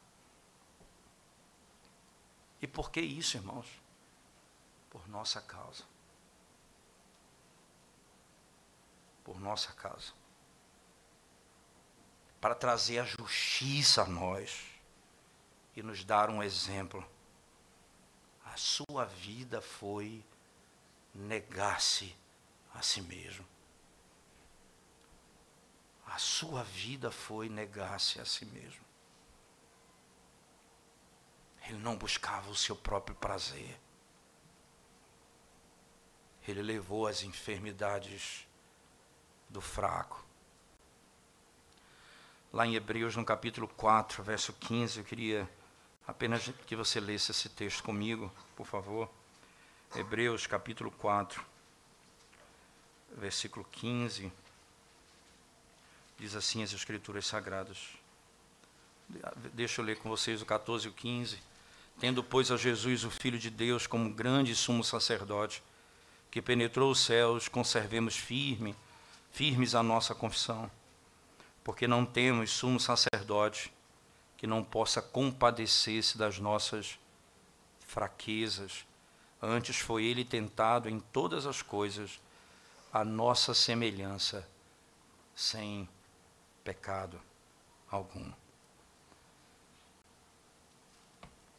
[2.61, 3.67] E por que isso, irmãos?
[4.91, 5.85] Por nossa causa.
[9.25, 10.13] Por nossa causa.
[12.43, 14.67] Para trazer a justiça a nós
[15.75, 17.16] e nos dar um exemplo.
[18.57, 20.25] A sua vida foi
[21.15, 22.17] negar-se
[22.73, 23.47] a si mesmo.
[26.07, 28.83] A sua vida foi negar-se a si mesmo.
[31.67, 33.79] Ele não buscava o seu próprio prazer.
[36.49, 38.49] Ele levou as enfermidades
[39.51, 40.25] do fraco.
[42.51, 45.47] Lá em Hebreus, no capítulo 4, verso 15, eu queria
[46.07, 49.11] apenas que você lesse esse texto comigo, por favor.
[49.95, 51.43] Hebreus, capítulo 4,
[53.17, 54.33] versículo 15.
[56.19, 57.79] Diz assim as Escrituras Sagradas.
[59.53, 61.39] Deixa eu ler com vocês o 14 e o 15.
[61.99, 65.63] Tendo, pois, a Jesus, o Filho de Deus, como grande sumo sacerdote,
[66.31, 68.77] que penetrou os céus, conservemos firme,
[69.33, 70.71] firmes a nossa confissão,
[71.65, 73.73] porque não temos sumo sacerdote
[74.37, 76.99] que não possa compadecer-se das nossas
[77.81, 78.87] fraquezas.
[79.41, 82.21] Antes foi ele tentado em todas as coisas,
[82.93, 84.49] a nossa semelhança,
[85.35, 85.89] sem
[86.65, 87.21] pecado
[87.91, 88.33] algum.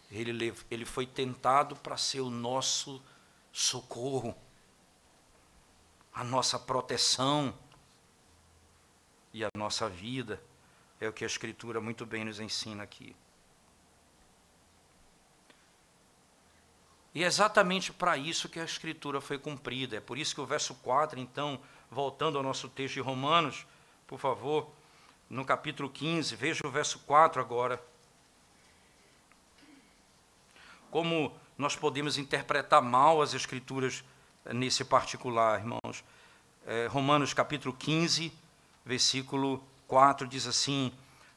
[0.10, 3.02] Ele, ele foi tentado para ser o nosso
[3.52, 4.36] socorro,
[6.13, 7.54] a nossa proteção
[9.34, 10.42] e a nossa vida.
[11.00, 13.16] É o que a Escritura muito bem nos ensina aqui.
[17.14, 19.98] E é exatamente para isso que a Escritura foi cumprida.
[19.98, 23.66] É por isso que o verso 4, então, voltando ao nosso texto de Romanos,
[24.06, 24.70] por favor,
[25.30, 27.82] no capítulo 15, veja o verso 4 agora
[30.90, 34.04] como nós podemos interpretar mal as Escrituras
[34.54, 36.04] nesse particular, irmãos.
[36.66, 38.32] É, Romanos capítulo 15,
[38.86, 40.92] versículo 4 diz assim: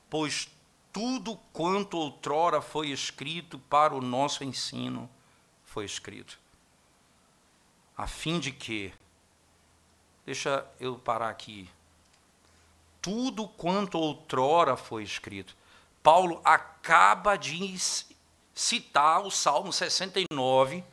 [0.08, 0.48] Pois
[0.92, 5.08] tudo quanto outrora foi escrito para o nosso ensino
[5.64, 6.36] foi escrito,
[7.96, 8.92] a fim de que,
[10.26, 11.70] deixa eu parar aqui,
[13.00, 15.56] tudo quanto outrora foi escrito.
[16.02, 17.78] Paulo acaba de
[18.54, 20.84] citar o Salmo 69.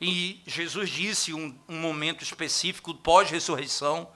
[0.00, 4.08] E Jesus disse um, um momento específico pós-ressurreição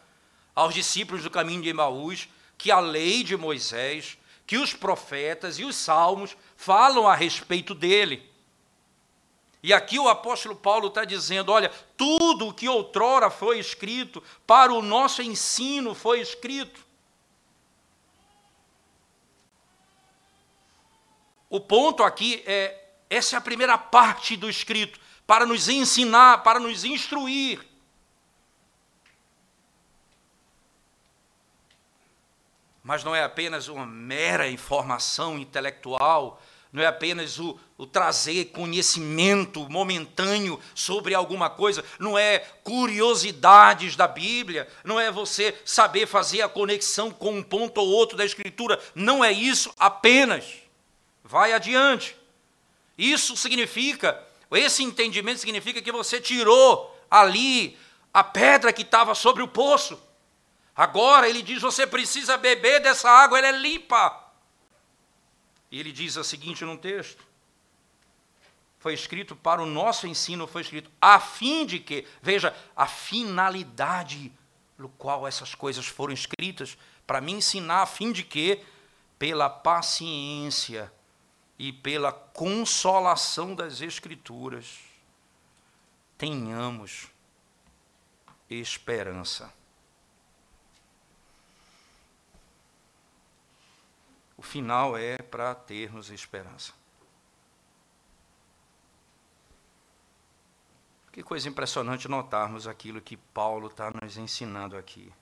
[0.55, 5.65] aos discípulos do caminho de Emaús que a lei de Moisés, que os profetas e
[5.65, 8.31] os salmos falam a respeito dele.
[9.63, 14.73] E aqui o apóstolo Paulo está dizendo: olha, tudo o que outrora foi escrito, para
[14.73, 16.85] o nosso ensino foi escrito.
[21.49, 22.79] O ponto aqui é:
[23.09, 27.74] essa é a primeira parte do escrito, para nos ensinar, para nos instruir.
[32.85, 39.67] Mas não é apenas uma mera informação intelectual, não é apenas o, o, trazer conhecimento
[39.71, 46.49] momentâneo sobre alguma coisa, não é curiosidades da Bíblia, não é você saber fazer a
[46.49, 50.45] conexão com um ponto ou outro da Escritura, não é isso apenas.
[51.23, 52.17] Vai adiante.
[52.99, 54.23] Isso significa,
[54.53, 57.79] esse entendimento significa que você tirou ali
[58.13, 59.99] a pedra que estava sobre o poço.
[60.75, 64.23] Agora ele diz: você precisa beber dessa água, ela é limpa.
[65.71, 67.25] E ele diz o seguinte num texto:
[68.79, 74.33] foi escrito para o nosso ensino, foi escrito a fim de que, veja, a finalidade
[74.77, 78.63] no qual essas coisas foram escritas, para me ensinar a fim de que,
[79.19, 80.93] pela paciência
[81.59, 84.79] e pela consolação das Escrituras,
[86.19, 87.09] tenhamos
[88.51, 89.53] esperança.
[94.45, 96.73] Final é para termos esperança.
[101.13, 105.13] Que coisa impressionante notarmos aquilo que Paulo está nos ensinando aqui.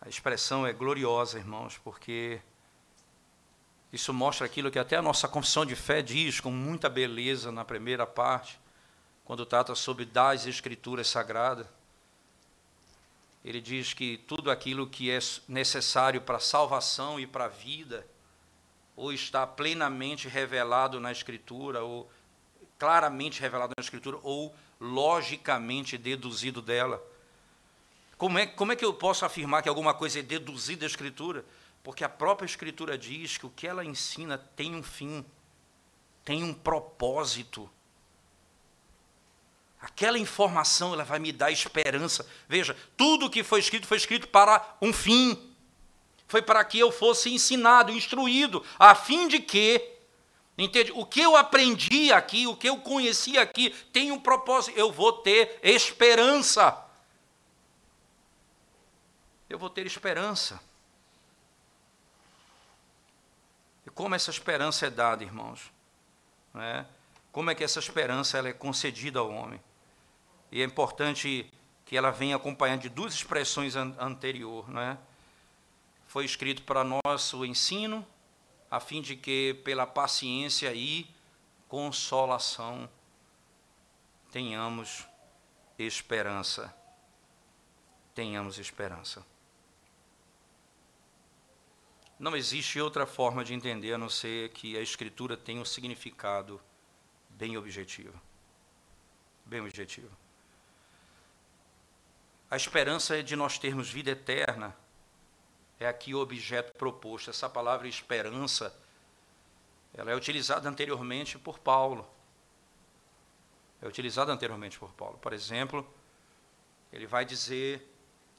[0.00, 2.40] A expressão é gloriosa, irmãos, porque
[3.92, 7.64] isso mostra aquilo que até a nossa confissão de fé diz com muita beleza na
[7.64, 8.60] primeira parte,
[9.24, 11.66] quando trata sobre das Escrituras Sagradas
[13.44, 18.06] ele diz que tudo aquilo que é necessário para a salvação e para a vida,
[18.96, 22.10] ou está plenamente revelado na Escritura, ou
[22.78, 27.02] claramente revelado na Escritura, ou logicamente deduzido dela.
[28.16, 31.44] Como é, como é que eu posso afirmar que alguma coisa é deduzida da Escritura?
[31.82, 35.22] Porque a própria Escritura diz que o que ela ensina tem um fim,
[36.24, 37.68] tem um propósito.
[39.84, 42.26] Aquela informação ela vai me dar esperança.
[42.48, 45.54] Veja, tudo que foi escrito foi escrito para um fim.
[46.26, 49.86] Foi para que eu fosse ensinado, instruído, a fim de que,
[50.56, 50.90] entende?
[50.92, 54.74] O que eu aprendi aqui, o que eu conheci aqui, tem um propósito.
[54.74, 56.82] Eu vou ter esperança.
[59.50, 60.58] Eu vou ter esperança.
[63.86, 65.70] E como essa esperança é dada, irmãos?
[66.54, 66.86] É?
[67.30, 69.60] Como é que essa esperança ela é concedida ao homem?
[70.54, 71.52] E é importante
[71.84, 74.96] que ela venha acompanhada de duas expressões an anterior, não é?
[76.06, 78.06] Foi escrito para nosso ensino,
[78.70, 81.12] a fim de que pela paciência e
[81.66, 82.88] consolação
[84.30, 85.04] tenhamos
[85.76, 86.72] esperança.
[88.14, 89.26] Tenhamos esperança.
[92.16, 96.60] Não existe outra forma de entender a não ser que a Escritura tenha um significado
[97.28, 98.14] bem objetivo.
[99.44, 100.23] Bem objetivo.
[102.54, 104.76] A esperança é de nós termos vida eterna.
[105.80, 107.28] É aqui o objeto proposto.
[107.28, 108.72] Essa palavra esperança,
[109.92, 112.08] ela é utilizada anteriormente por Paulo.
[113.82, 115.18] É utilizada anteriormente por Paulo.
[115.18, 115.84] Por exemplo,
[116.92, 117.92] ele vai dizer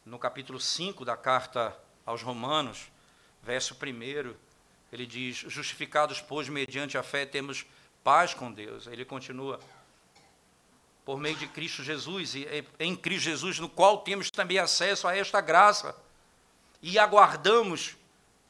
[0.05, 2.89] no capítulo 5 da carta aos Romanos,
[3.43, 4.34] verso 1,
[4.93, 7.66] ele diz: Justificados, pois, mediante a fé, temos
[8.01, 8.88] paz com Deus.
[8.88, 9.59] Ele continua:
[11.05, 12.47] por meio de Cristo Jesus, e
[12.79, 15.95] em Cristo Jesus, no qual temos também acesso a esta graça,
[16.81, 17.95] e aguardamos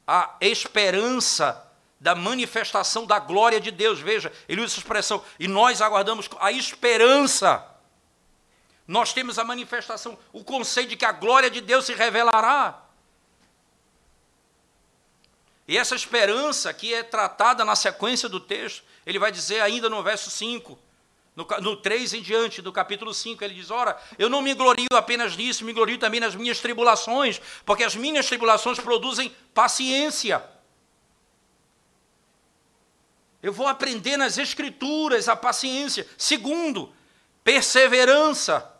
[0.07, 3.99] a esperança da manifestação da glória de Deus.
[3.99, 7.65] Veja, ele usa essa expressão, e nós aguardamos a esperança.
[8.87, 12.83] Nós temos a manifestação, o conceito de que a glória de Deus se revelará.
[15.67, 20.01] E essa esperança que é tratada na sequência do texto, ele vai dizer ainda no
[20.03, 20.84] verso 5:
[21.35, 24.87] no, no 3 em diante, do capítulo 5, ele diz: Ora, eu não me glorio
[24.93, 30.41] apenas nisso, me glorio também nas minhas tribulações, porque as minhas tribulações produzem paciência.
[33.43, 36.07] Eu vou aprender nas Escrituras a paciência.
[36.17, 36.91] Segundo,
[37.43, 38.71] perseverança.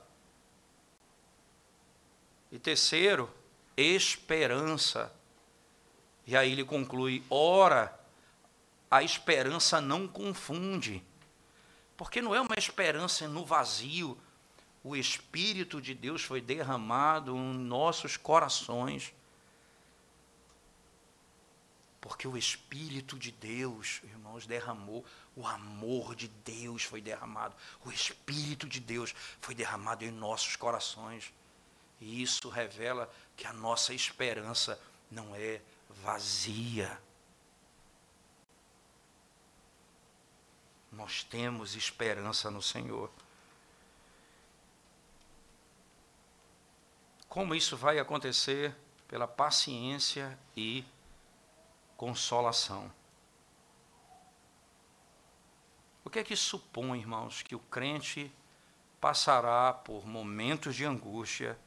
[2.52, 3.30] E terceiro,
[3.76, 5.12] esperança.
[6.26, 7.94] E aí ele conclui: ora,
[8.90, 11.04] a esperança não confunde
[11.98, 14.18] porque não é uma esperança no vazio.
[14.84, 19.14] O Espírito de Deus foi derramado em nossos corações.
[22.02, 25.04] Porque o Espírito de Deus, irmãos, derramou,
[25.36, 31.34] o amor de Deus foi derramado, o Espírito de Deus foi derramado em nossos corações.
[32.00, 34.80] E isso revela que a nossa esperança
[35.10, 35.62] não é
[36.04, 37.00] vazia.
[40.96, 43.12] Nós temos esperança no Senhor.
[47.28, 48.76] Como isso vai acontecer?
[49.08, 50.84] pela paciência e
[51.96, 52.92] consolação.
[56.04, 57.42] O que é que supõe, irmãos?
[57.42, 58.32] Que o crente
[59.00, 61.58] passará por momentos de angústia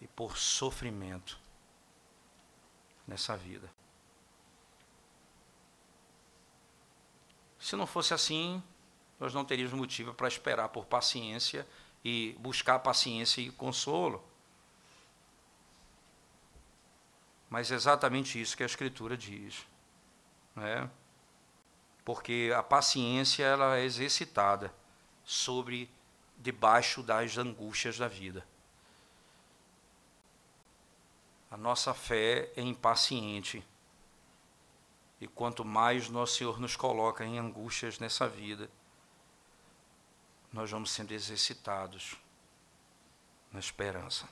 [0.00, 1.38] e por sofrimento
[3.06, 3.70] nessa vida.
[7.68, 8.62] Se não fosse assim,
[9.20, 11.68] nós não teríamos motivo para esperar por paciência
[12.02, 14.26] e buscar paciência e consolo.
[17.50, 19.66] Mas é exatamente isso que a Escritura diz.
[20.56, 20.88] Né?
[22.06, 24.72] Porque a paciência ela é exercitada
[25.22, 25.90] sobre
[26.38, 28.48] debaixo das angústias da vida.
[31.50, 33.62] A nossa fé é impaciente.
[35.20, 38.70] E quanto mais nosso Senhor nos coloca em angústias nessa vida,
[40.52, 42.16] nós vamos sendo exercitados
[43.52, 44.28] na esperança.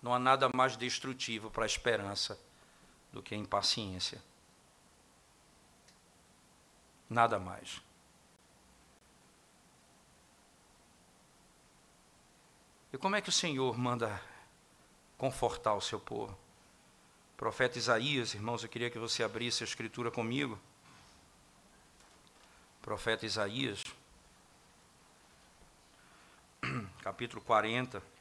[0.00, 2.38] Não há nada mais destrutivo para a esperança
[3.12, 4.22] do que a impaciência.
[7.08, 7.80] Nada mais.
[12.92, 14.22] E como é que o Senhor manda
[15.16, 16.43] confortar o seu povo?
[17.36, 20.58] Profeta Isaías, irmãos, eu queria que você abrisse a escritura comigo.
[22.80, 23.82] Profeta Isaías,
[27.02, 28.14] capítulo 40.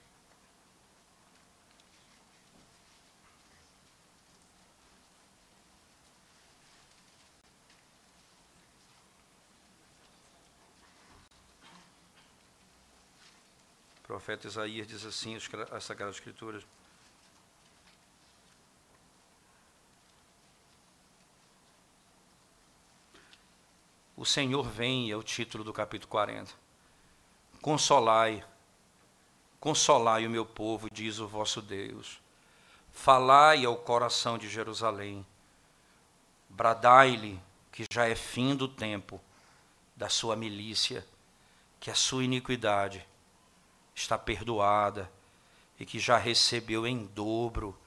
[14.13, 16.63] profeta Isaías diz assim, as Sagradas Escrituras.
[24.23, 26.53] O Senhor vem, é o título do capítulo 40.
[27.61, 28.41] Consolai,
[29.59, 32.21] consolai o meu povo, diz o vosso Deus.
[32.93, 35.27] Falai ao coração de Jerusalém.
[36.47, 37.37] Bradai-lhe
[37.69, 39.19] que já é fim do tempo
[39.93, 41.05] da sua milícia,
[41.77, 43.05] que a sua iniquidade
[43.93, 45.11] está perdoada
[45.77, 47.77] e que já recebeu em dobro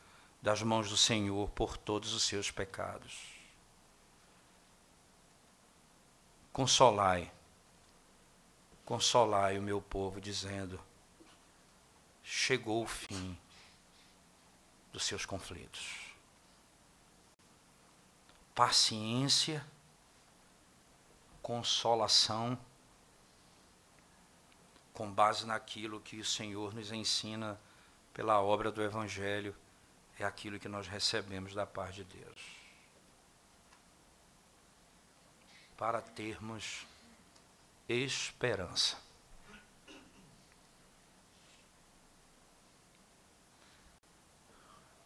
[0.43, 3.36] das mãos do Senhor por todos os seus pecados.
[6.57, 7.31] Consolai,
[8.83, 10.81] consolai o meu povo, dizendo:
[12.23, 13.39] chegou o fim
[14.91, 16.15] dos seus conflitos.
[18.55, 19.63] Paciência,
[21.43, 22.59] consolação,
[24.95, 27.61] com base naquilo que o Senhor nos ensina
[28.15, 29.55] pela obra do Evangelho,
[30.19, 32.56] é aquilo que nós recebemos da parte de Deus.
[35.77, 36.87] Para termos
[37.89, 38.99] esperança.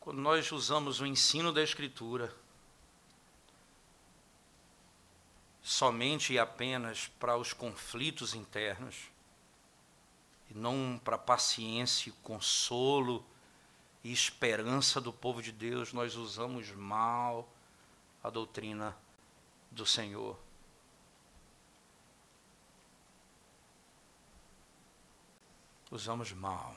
[0.00, 2.34] Quando nós usamos o ensino da Escritura
[5.62, 9.10] somente e apenas para os conflitos internos,
[10.50, 13.24] e não para paciência, consolo
[14.02, 17.48] e esperança do povo de Deus, nós usamos mal
[18.22, 18.96] a doutrina
[19.70, 20.36] do Senhor.
[25.90, 26.76] Usamos mal.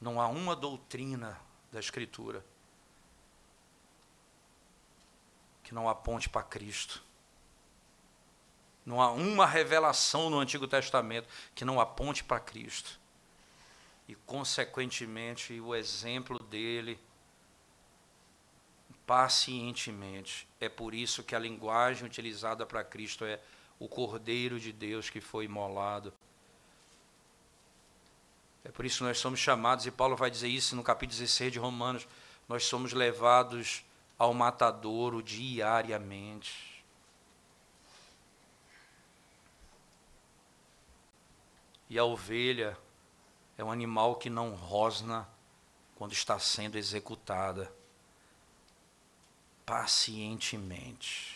[0.00, 1.38] Não há uma doutrina
[1.72, 2.44] da Escritura
[5.62, 7.02] que não aponte para Cristo.
[8.84, 13.00] Não há uma revelação no Antigo Testamento que não aponte para Cristo.
[14.06, 17.00] E, consequentemente, o exemplo dele,
[19.04, 20.46] pacientemente.
[20.60, 23.40] É por isso que a linguagem utilizada para Cristo é
[23.78, 26.12] o Cordeiro de Deus que foi imolado.
[28.64, 31.52] É por isso que nós somos chamados, e Paulo vai dizer isso no capítulo 16
[31.52, 32.06] de Romanos,
[32.48, 33.84] nós somos levados
[34.18, 36.84] ao matadouro diariamente.
[41.88, 42.76] E a ovelha
[43.56, 45.28] é um animal que não rosna
[45.94, 47.72] quando está sendo executada
[49.64, 51.35] pacientemente.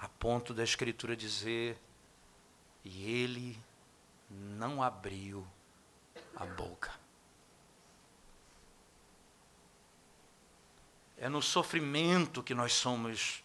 [0.00, 1.78] A ponto da Escritura dizer:
[2.84, 3.58] e ele
[4.30, 5.46] não abriu
[6.34, 6.90] a boca.
[11.18, 13.44] É no sofrimento que nós somos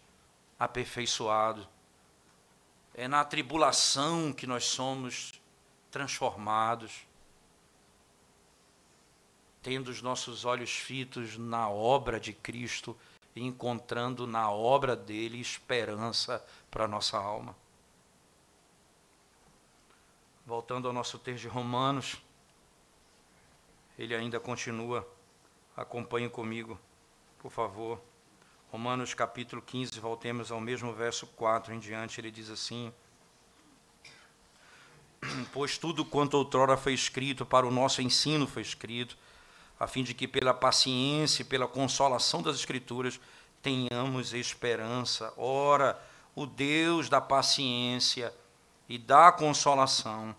[0.58, 1.68] aperfeiçoados.
[2.94, 5.38] É na tribulação que nós somos
[5.90, 7.06] transformados,
[9.62, 12.98] tendo os nossos olhos fitos na obra de Cristo
[13.40, 17.54] encontrando na obra dele esperança para a nossa alma.
[20.46, 22.22] Voltando ao nosso texto de Romanos,
[23.98, 25.06] ele ainda continua.
[25.76, 26.78] Acompanhe comigo,
[27.38, 28.00] por favor.
[28.70, 32.92] Romanos capítulo 15, voltemos ao mesmo verso 4 em diante, ele diz assim:
[35.52, 39.16] Pois tudo quanto outrora foi escrito para o nosso ensino foi escrito,
[39.78, 43.20] a fim de que pela paciência e pela consolação das Escrituras
[43.62, 45.32] tenhamos esperança.
[45.36, 46.00] Ora,
[46.34, 48.32] o Deus da paciência
[48.88, 50.34] e da consolação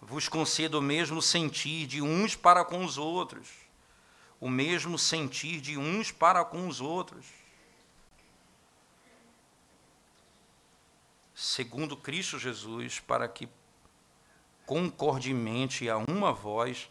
[0.00, 3.48] vos conceda o mesmo sentir de uns para com os outros,
[4.40, 7.26] o mesmo sentir de uns para com os outros.
[11.34, 13.48] Segundo Cristo Jesus, para que
[14.64, 16.88] concordemente a uma voz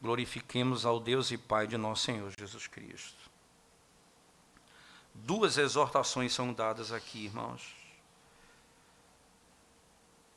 [0.00, 3.30] glorifiquemos ao Deus e Pai de nosso Senhor Jesus Cristo.
[5.14, 7.74] Duas exortações são dadas aqui, irmãos.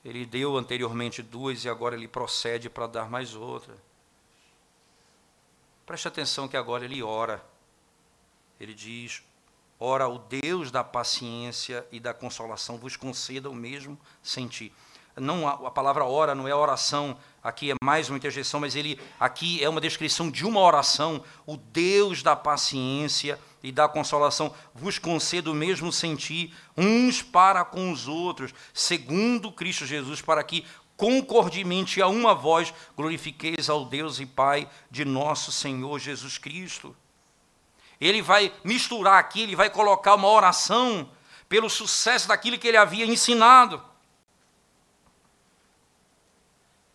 [0.03, 3.77] Ele deu anteriormente duas e agora ele procede para dar mais outra.
[5.85, 7.43] Preste atenção que agora ele ora.
[8.59, 9.23] Ele diz:
[9.79, 14.73] Ora, o Deus da paciência e da consolação vos conceda o mesmo sentir
[15.15, 18.99] não a, a, palavra ora não é oração, aqui é mais uma interjeição, mas ele
[19.19, 21.23] aqui é uma descrição de uma oração.
[21.45, 27.91] O Deus da paciência e da consolação vos conceda o mesmo sentir uns para com
[27.91, 30.65] os outros, segundo Cristo Jesus, para que
[30.95, 36.95] concordemente a uma voz glorifiqueis ao Deus e Pai de nosso Senhor Jesus Cristo.
[37.99, 41.09] Ele vai misturar aqui, ele vai colocar uma oração
[41.47, 43.81] pelo sucesso daquilo que ele havia ensinado.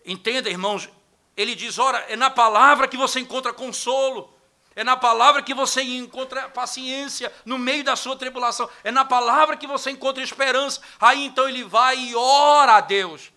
[0.08, 0.88] Entenda, irmãos,
[1.36, 4.34] ele diz: ora, é na palavra que você encontra consolo.
[4.74, 8.70] É na palavra que você encontra paciência no meio da sua tribulação.
[8.84, 10.80] É na palavra que você encontra esperança.
[11.00, 13.32] Aí então ele vai e ora a Deus.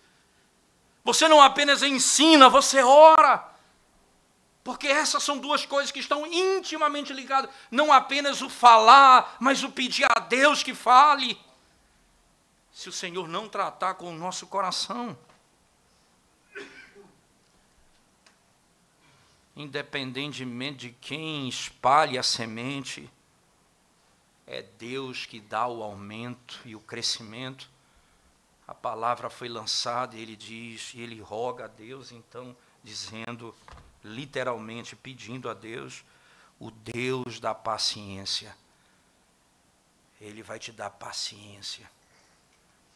[1.04, 3.44] Você não apenas ensina, você ora.
[4.62, 7.50] Porque essas são duas coisas que estão intimamente ligadas.
[7.70, 11.38] Não apenas o falar, mas o pedir a Deus que fale.
[12.70, 15.18] Se o Senhor não tratar com o nosso coração.
[19.54, 23.10] Independentemente de quem espalhe a semente,
[24.46, 27.70] é Deus que dá o aumento e o crescimento.
[28.66, 33.54] A palavra foi lançada e ele diz, e ele roga a Deus, então, dizendo,
[34.02, 36.04] literalmente pedindo a Deus,
[36.58, 38.56] o Deus da paciência.
[40.20, 41.90] Ele vai te dar paciência.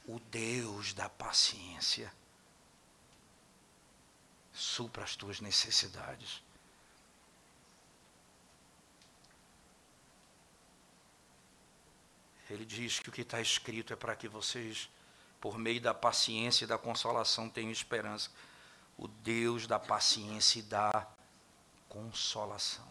[0.06, 2.12] O Deus da paciência
[4.52, 6.42] supra as tuas necessidades.
[12.48, 14.88] Ele diz que o que está escrito é para que vocês,
[15.40, 18.30] por meio da paciência e da consolação, tenham esperança.
[18.96, 21.06] O Deus da paciência e da
[21.88, 22.88] consolação.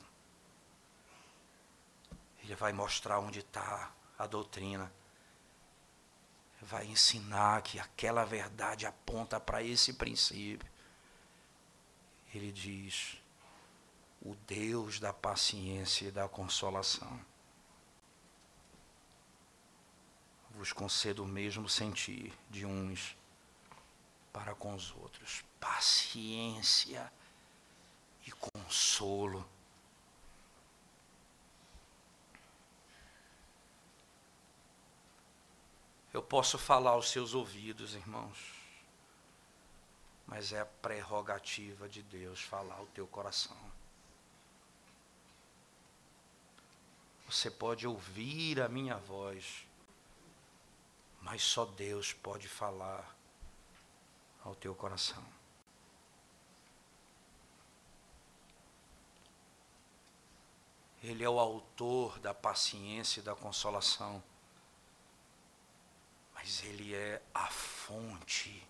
[2.43, 4.91] Ele vai mostrar onde está a doutrina.
[6.61, 10.67] Vai ensinar que aquela verdade aponta para esse princípio.
[12.33, 13.17] Ele diz:
[14.21, 17.19] o Deus da paciência e da consolação.
[20.55, 23.15] Vos concedo o mesmo sentir de uns
[24.31, 25.43] para com os outros.
[25.59, 27.11] Paciência
[28.25, 29.47] e consolo.
[36.13, 38.53] Eu posso falar aos seus ouvidos, irmãos,
[40.25, 43.57] mas é a prerrogativa de Deus falar ao teu coração.
[47.27, 49.65] Você pode ouvir a minha voz,
[51.25, 53.17] mas só Deus pode falar
[54.43, 55.25] ao teu coração.
[61.01, 64.23] Ele é o autor da paciência e da consolação,
[66.35, 68.65] mas Ele é a fonte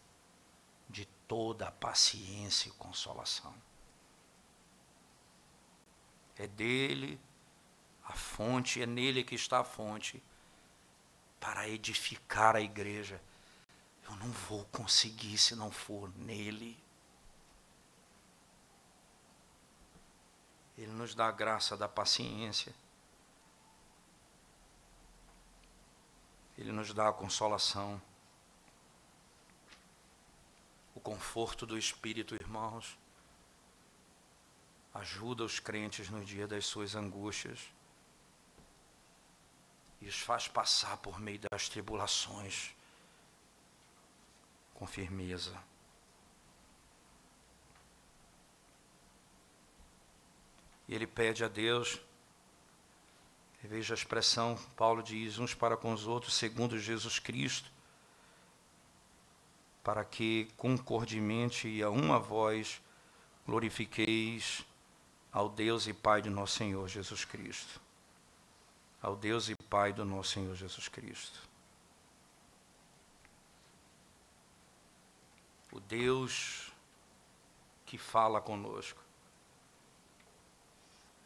[0.89, 3.53] de toda a paciência e consolação.
[6.37, 7.19] É dele
[8.05, 10.23] a fonte, é nele que está a fonte
[11.45, 13.21] para edificar a igreja.
[14.03, 16.75] Eu não vou conseguir se não for nele.
[20.75, 22.73] Ele nos dá a graça da paciência.
[26.57, 28.01] Ele nos dá a consolação,
[30.95, 32.97] o conforto do Espírito, irmãos.
[34.95, 37.74] Ajuda os crentes no dia das suas angústias
[40.01, 42.75] e os faz passar por meio das tribulações
[44.73, 45.57] com firmeza.
[50.87, 51.99] E ele pede a Deus,
[53.63, 57.71] veja a expressão, Paulo diz, uns para com os outros, segundo Jesus Cristo,
[59.83, 62.81] para que concordemente e a uma voz
[63.45, 64.63] glorifiqueis
[65.31, 67.81] ao Deus e Pai de nosso Senhor Jesus Cristo.
[69.01, 71.39] Ao Deus e Pai do nosso Senhor Jesus Cristo.
[75.71, 76.71] O Deus
[77.85, 79.03] que fala conosco.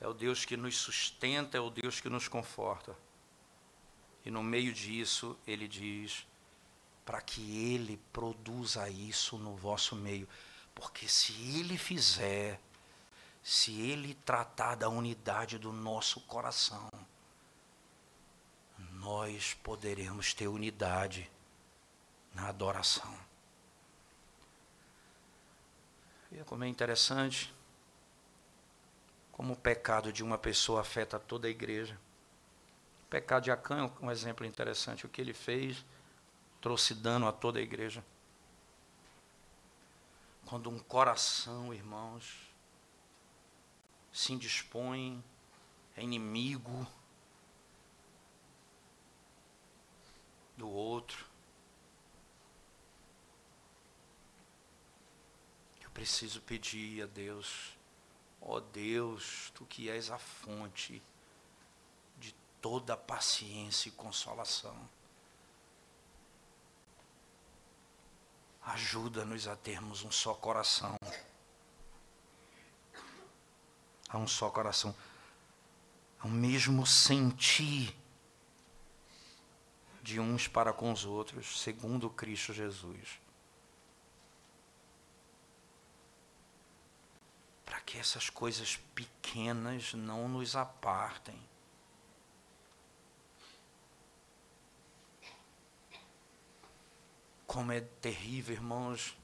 [0.01, 2.95] É o Deus que nos sustenta, é o Deus que nos conforta.
[4.25, 6.25] E no meio disso, ele diz:
[7.05, 10.27] para que ele produza isso no vosso meio.
[10.75, 12.61] Porque se ele fizer,
[13.43, 16.89] se ele tratar da unidade do nosso coração,
[18.99, 21.29] nós poderemos ter unidade
[22.33, 23.17] na adoração.
[26.31, 27.53] E como é interessante,
[29.31, 31.99] como o pecado de uma pessoa afeta toda a igreja.
[33.03, 35.05] O pecado de Acã é um exemplo interessante.
[35.05, 35.83] O que ele fez
[36.61, 38.03] trouxe dano a toda a igreja.
[40.45, 42.53] Quando um coração, irmãos,
[44.11, 45.23] se indispõe,
[45.95, 46.85] é inimigo
[50.59, 51.25] do outro,
[55.81, 57.75] eu preciso pedir a Deus,
[58.39, 61.01] ó oh Deus, tu que és a fonte
[62.19, 64.77] de toda paciência e consolação
[68.69, 70.95] Ajuda-nos a termos um só coração.
[74.07, 74.95] A um só coração.
[76.19, 77.98] Ao mesmo sentir
[80.09, 83.21] de uns para com os outros, segundo Cristo Jesus.
[87.65, 91.39] Para que essas coisas pequenas não nos apartem
[97.49, 99.17] Como é terrível, irmãos,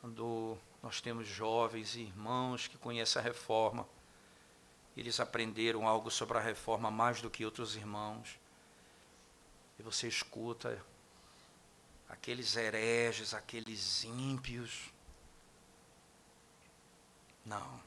[0.00, 3.86] quando nós temos jovens e irmãos que conhecem a reforma.
[4.96, 8.39] Eles aprenderam algo sobre a reforma mais do que outros irmãos.
[9.80, 10.84] E você escuta
[12.06, 14.92] aqueles hereges, aqueles ímpios.
[17.46, 17.82] Não.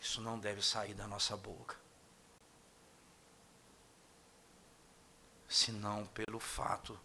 [0.00, 1.76] Isso não deve sair da nossa boca.
[5.48, 7.00] senão pelo fato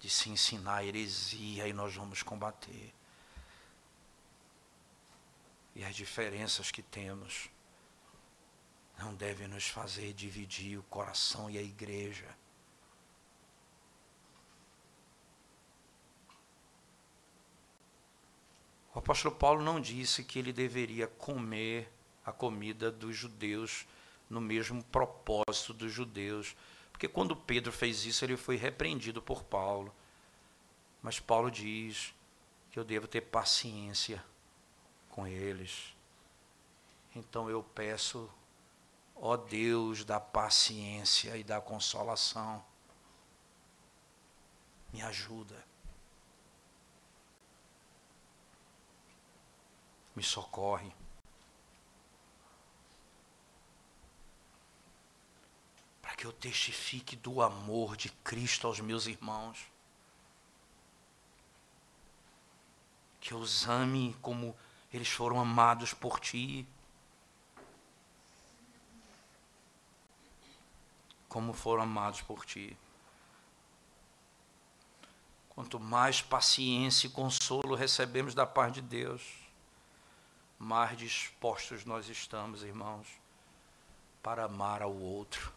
[0.00, 2.94] de se ensinar heresia e nós vamos combater.
[5.74, 7.50] E as diferenças que temos
[8.98, 12.26] não devem nos fazer dividir o coração e a igreja.
[18.94, 21.90] O apóstolo Paulo não disse que ele deveria comer
[22.24, 23.86] a comida dos judeus
[24.30, 26.56] no mesmo propósito dos judeus
[26.94, 29.92] porque quando Pedro fez isso, ele foi repreendido por Paulo.
[31.02, 32.14] Mas Paulo diz
[32.70, 34.24] que eu devo ter paciência
[35.10, 35.92] com eles.
[37.14, 38.30] Então eu peço,
[39.14, 42.64] ó Deus da paciência e da consolação,
[44.92, 45.64] me ajuda.
[50.14, 50.92] Me socorre.
[56.14, 59.66] para que eu testifique do amor de Cristo aos meus irmãos.
[63.20, 64.54] Que eu os ame como
[64.92, 66.68] eles foram amados por ti.
[71.34, 72.78] Como foram amados por ti.
[75.48, 79.20] Quanto mais paciência e consolo recebemos da parte de Deus,
[80.56, 83.08] mais dispostos nós estamos, irmãos,
[84.22, 85.52] para amar ao outro.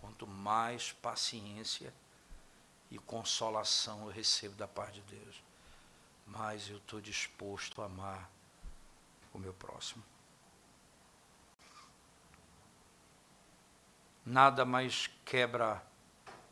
[0.00, 1.94] quanto mais paciência
[2.90, 5.42] e consolação eu recebo da parte de Deus,
[6.26, 8.33] mais eu estou disposto a amar
[9.34, 10.02] o meu próximo.
[14.24, 15.84] Nada mais quebra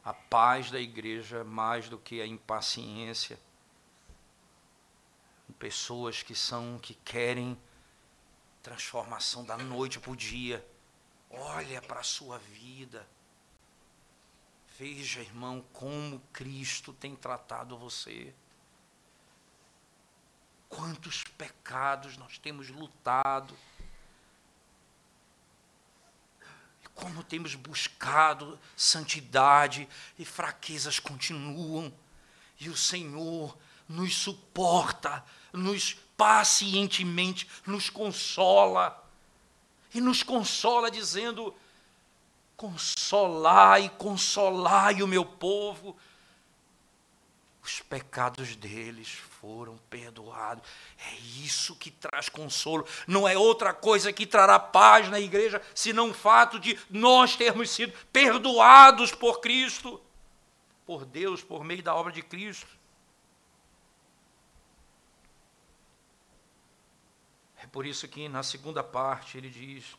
[0.05, 3.39] a paz da igreja mais do que a impaciência.
[5.59, 7.57] Pessoas que são, que querem
[8.63, 10.67] transformação da noite para o dia.
[11.31, 13.07] Olha para a sua vida
[14.79, 18.35] Veja, irmão, como Cristo tem tratado você.
[20.75, 23.55] Quantos pecados nós temos lutado.
[26.95, 31.93] como temos buscado santidade e fraquezas continuam.
[32.61, 33.57] E o Senhor
[33.89, 39.03] nos suporta, nos pacientemente nos consola.
[39.93, 41.55] E nos consola dizendo:
[42.57, 45.97] Consolai, consolai o meu povo.
[47.63, 50.63] Os pecados deles foram perdoados.
[50.97, 52.87] É isso que traz consolo.
[53.09, 57.69] Não é outra coisa que trará paz na igreja, senão o fato de nós termos
[57.69, 60.01] sido perdoados por Cristo,
[60.87, 62.69] por Deus, por meio da obra de Cristo.
[67.61, 69.97] É por isso que na segunda parte ele diz: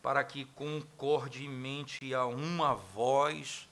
[0.00, 3.68] para que concordemente a uma voz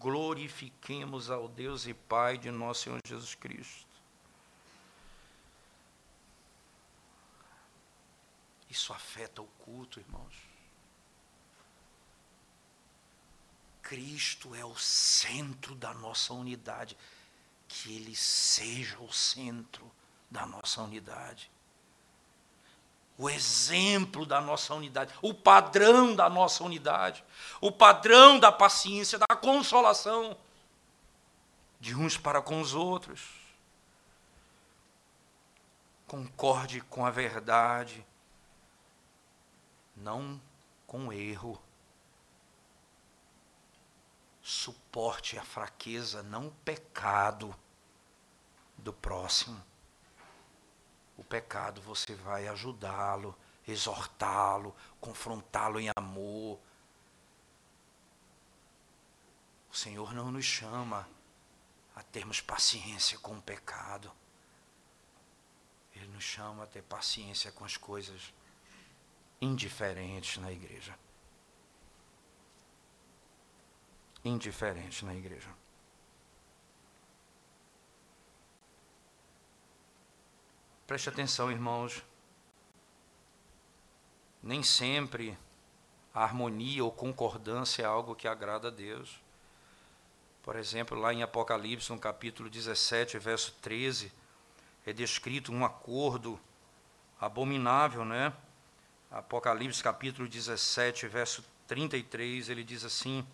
[0.00, 3.95] glorifiquemos ao Deus e Pai de nosso Senhor Jesus Cristo.
[8.76, 10.34] Isso afeta o culto, irmãos.
[13.80, 16.94] Cristo é o centro da nossa unidade.
[17.66, 19.90] Que Ele seja o centro
[20.30, 21.50] da nossa unidade
[23.18, 27.24] o exemplo da nossa unidade, o padrão da nossa unidade,
[27.62, 30.36] o padrão da paciência, da consolação
[31.80, 33.22] de uns para com os outros.
[36.06, 38.04] Concorde com a verdade,
[39.96, 40.40] não
[40.86, 41.60] com erro.
[44.42, 47.54] Suporte a fraqueza, não o pecado
[48.78, 49.60] do próximo
[51.16, 53.34] o pecado, você vai ajudá-lo,
[53.66, 56.60] exortá-lo, confrontá-lo em amor.
[59.70, 61.08] O Senhor não nos chama
[61.94, 64.12] a termos paciência com o pecado.
[65.94, 68.32] Ele nos chama a ter paciência com as coisas
[69.40, 70.94] indiferentes na igreja.
[74.24, 75.48] Indiferentes na igreja.
[80.86, 82.02] Preste atenção, irmãos.
[84.42, 85.36] Nem sempre
[86.14, 89.20] a harmonia ou concordância é algo que agrada a Deus.
[90.42, 94.12] Por exemplo, lá em Apocalipse, no capítulo 17, verso 13,
[94.86, 96.38] é descrito um acordo
[97.20, 98.32] abominável, né?
[99.10, 103.26] Apocalipse capítulo 17, verso 33, ele diz assim: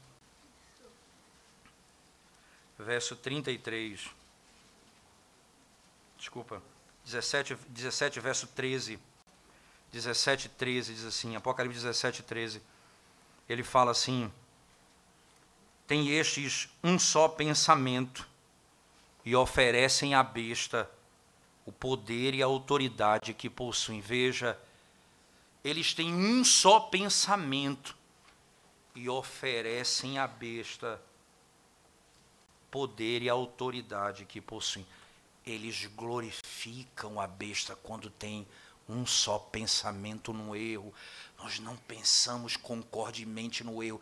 [2.78, 4.10] Verso 33.
[6.18, 6.62] Desculpa.
[7.04, 8.98] 17, 17 verso 13.
[9.92, 12.62] 17, 13 diz assim, Apocalipse 17, 13.
[13.48, 14.32] Ele fala assim:
[15.86, 18.26] Tem estes um só pensamento
[19.24, 20.90] e oferecem à besta
[21.64, 24.00] o poder e a autoridade que possuem.
[24.00, 24.58] Veja,
[25.64, 27.96] eles têm um só pensamento
[28.94, 31.00] e oferecem à besta
[32.70, 34.86] poder e autoridade que possuem
[35.44, 38.46] eles glorificam a besta quando tem
[38.88, 40.92] um só pensamento no erro.
[41.38, 44.00] Nós não pensamos concordemente no erro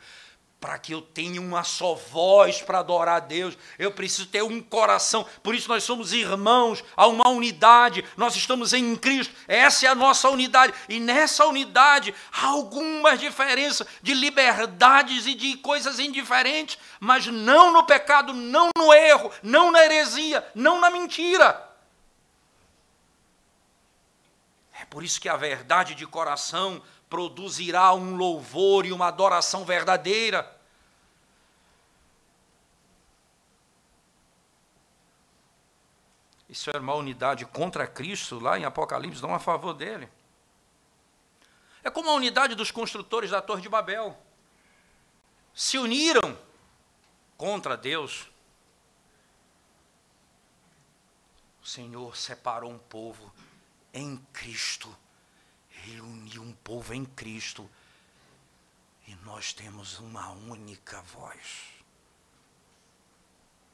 [0.60, 4.60] para que eu tenha uma só voz para adorar a Deus, eu preciso ter um
[4.60, 5.26] coração.
[5.42, 9.34] Por isso nós somos irmãos, há uma unidade, nós estamos em Cristo.
[9.48, 10.74] Essa é a nossa unidade.
[10.86, 17.84] E nessa unidade há algumas diferenças de liberdades e de coisas indiferentes, mas não no
[17.84, 21.68] pecado, não no erro, não na heresia, não na mentira.
[24.78, 30.56] É por isso que a verdade de coração produzirá um louvor e uma adoração verdadeira.
[36.48, 40.08] Isso era uma unidade contra Cristo, lá em Apocalipse, não a favor dele.
[41.82, 44.16] É como a unidade dos construtores da Torre de Babel.
[45.52, 46.38] Se uniram
[47.36, 48.28] contra Deus.
[51.62, 53.32] O Senhor separou um povo
[53.92, 54.94] em Cristo
[55.86, 57.68] ele uniu um povo em Cristo.
[59.06, 61.80] E nós temos uma única voz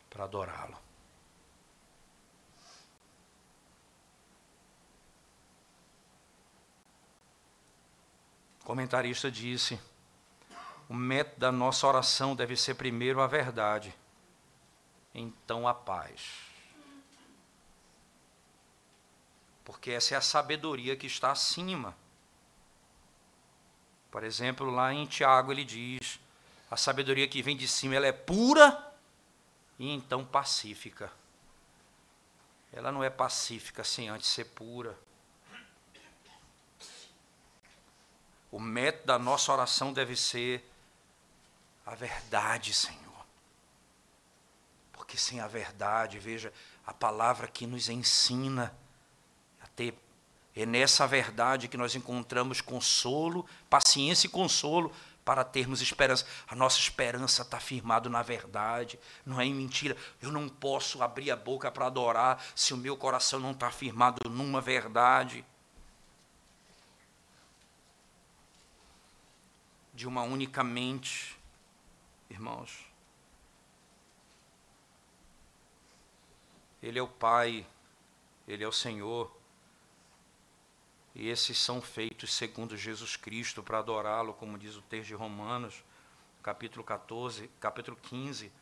[0.08, 0.78] para adorá-lo.
[8.60, 9.78] O comentarista disse:
[10.88, 13.94] o método da nossa oração deve ser primeiro a verdade,
[15.14, 16.45] então a paz.
[19.66, 21.92] Porque essa é a sabedoria que está acima.
[24.12, 26.20] Por exemplo, lá em Tiago ele diz:
[26.70, 28.94] a sabedoria que vem de cima ela é pura
[29.76, 31.12] e então pacífica.
[32.72, 34.96] Ela não é pacífica sem antes ser pura.
[38.52, 40.64] o método da nossa oração deve ser
[41.84, 43.26] a verdade, Senhor.
[44.92, 46.50] Porque sem a verdade, veja,
[46.86, 48.74] a palavra que nos ensina
[49.76, 49.94] ter
[50.56, 54.90] é nessa verdade que nós encontramos consolo, paciência e consolo
[55.22, 56.24] para termos esperança.
[56.48, 59.94] A nossa esperança está firmada na verdade, não é em mentira.
[60.22, 64.30] Eu não posso abrir a boca para adorar se o meu coração não está firmado
[64.30, 65.44] numa verdade.
[69.92, 71.38] De uma única mente,
[72.30, 72.86] irmãos.
[76.82, 77.66] Ele é o Pai,
[78.48, 79.36] Ele é o Senhor.
[81.18, 85.82] E esses são feitos segundo Jesus Cristo para adorá-lo, como diz o texto de Romanos,
[86.42, 88.52] capítulo 14, capítulo 15,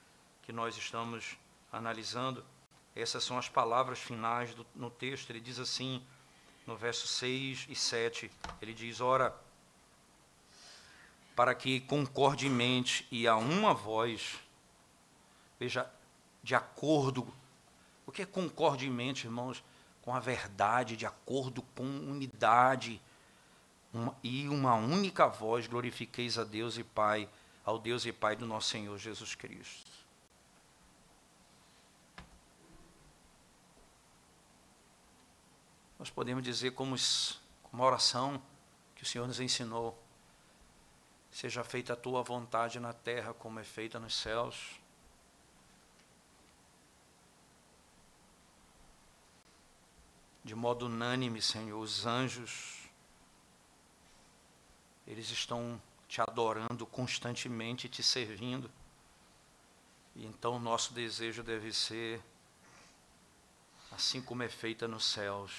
[0.41, 1.37] que nós estamos
[1.73, 2.47] analisando.
[2.95, 5.31] Essas são as palavras finais do, no texto.
[5.31, 6.01] Ele diz assim,
[6.65, 8.31] no verso 6 e 7,
[8.63, 9.35] ele diz: Ora,
[11.35, 14.39] para que concordemente e a uma voz,
[15.59, 15.91] veja,
[16.41, 17.27] de acordo.
[18.07, 19.65] O que é concordemente, irmãos?
[20.05, 23.01] Com a verdade, de acordo com unidade,
[23.91, 27.27] uma, e uma única voz glorifiqueis a Deus e Pai,
[27.65, 29.91] ao Deus e Pai do nosso Senhor Jesus Cristo.
[35.99, 36.95] Nós podemos dizer como,
[37.63, 38.43] como uma oração
[38.95, 39.99] que o Senhor nos ensinou.
[41.31, 44.84] Seja feita a tua vontade na terra como é feita nos céus.
[50.45, 52.87] De modo unânime, Senhor, os anjos,
[55.07, 58.71] eles estão te adorando constantemente, te servindo.
[60.15, 62.23] E então o nosso desejo deve ser,
[63.91, 65.53] assim como é feita nos céus,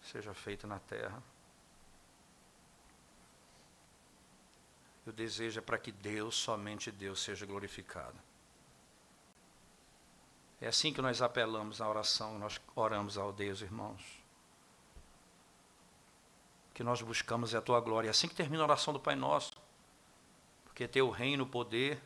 [0.00, 1.22] seja feita na terra.
[5.06, 8.18] O desejo é para que Deus, somente Deus, seja glorificado.
[10.62, 14.00] É assim que nós apelamos na oração, nós oramos ao Deus, irmãos.
[16.72, 18.06] Que nós buscamos é a tua glória.
[18.06, 19.50] É assim que termina a oração do Pai Nosso.
[20.64, 22.00] Porque teu reino, o poder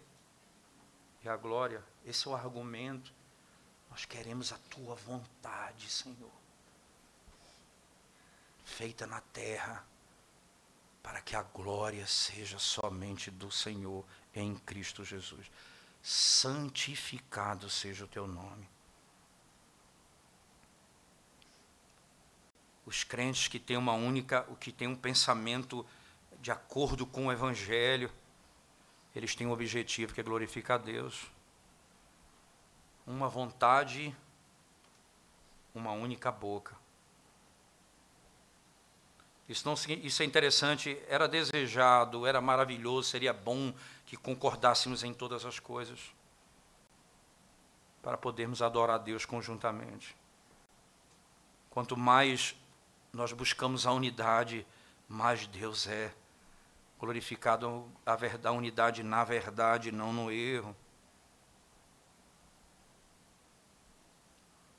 [1.22, 3.12] e a glória, esse é o argumento.
[3.90, 6.32] Nós queremos a tua vontade, Senhor.
[8.64, 9.86] Feita na terra,
[11.02, 14.02] para que a glória seja somente do Senhor
[14.34, 15.46] em Cristo Jesus
[16.08, 18.68] santificado seja o teu nome.
[22.86, 25.84] Os crentes que têm uma única, o que têm um pensamento
[26.40, 28.08] de acordo com o evangelho,
[29.16, 31.26] eles têm um objetivo que é glorificar a Deus.
[33.04, 34.14] Uma vontade,
[35.74, 36.76] uma única boca.
[39.48, 43.72] Isso, não, isso é interessante, era desejado, era maravilhoso, seria bom
[44.04, 46.12] que concordássemos em todas as coisas,
[48.02, 50.16] para podermos adorar a Deus conjuntamente.
[51.70, 52.56] Quanto mais
[53.12, 54.66] nós buscamos a unidade,
[55.08, 56.12] mais Deus é
[56.98, 60.74] glorificado a, verdade, a unidade na verdade, não no erro.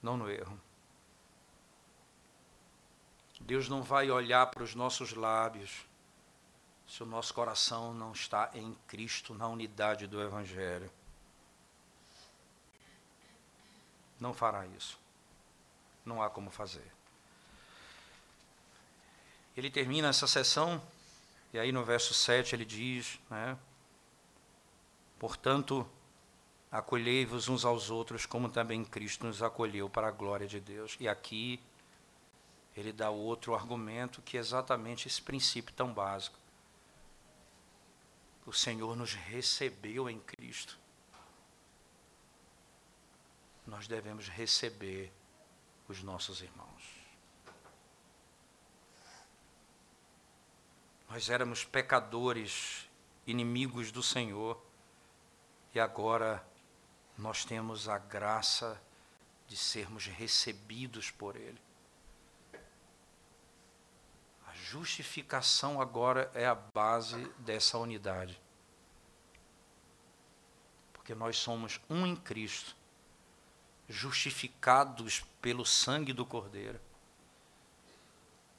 [0.02, 0.60] Não no erro.
[3.48, 5.86] Deus não vai olhar para os nossos lábios
[6.86, 10.92] se o nosso coração não está em Cristo, na unidade do Evangelho.
[14.20, 15.00] Não fará isso.
[16.04, 16.92] Não há como fazer.
[19.56, 20.82] Ele termina essa sessão,
[21.54, 23.58] e aí no verso 7 ele diz: né,
[25.18, 25.90] Portanto,
[26.70, 30.98] acolhei-vos uns aos outros, como também Cristo nos acolheu para a glória de Deus.
[31.00, 31.62] E aqui
[32.78, 36.38] ele dá outro argumento que é exatamente esse princípio tão básico.
[38.46, 40.78] O Senhor nos recebeu em Cristo.
[43.66, 45.12] Nós devemos receber
[45.90, 46.84] os nossos irmãos.
[51.10, 52.88] Nós éramos pecadores,
[53.26, 54.64] inimigos do Senhor,
[55.74, 56.46] e agora
[57.18, 58.80] nós temos a graça
[59.48, 61.67] de sermos recebidos por Ele
[64.72, 68.40] justificação agora é a base dessa unidade.
[70.92, 72.76] Porque nós somos um em Cristo,
[73.88, 76.80] justificados pelo sangue do Cordeiro.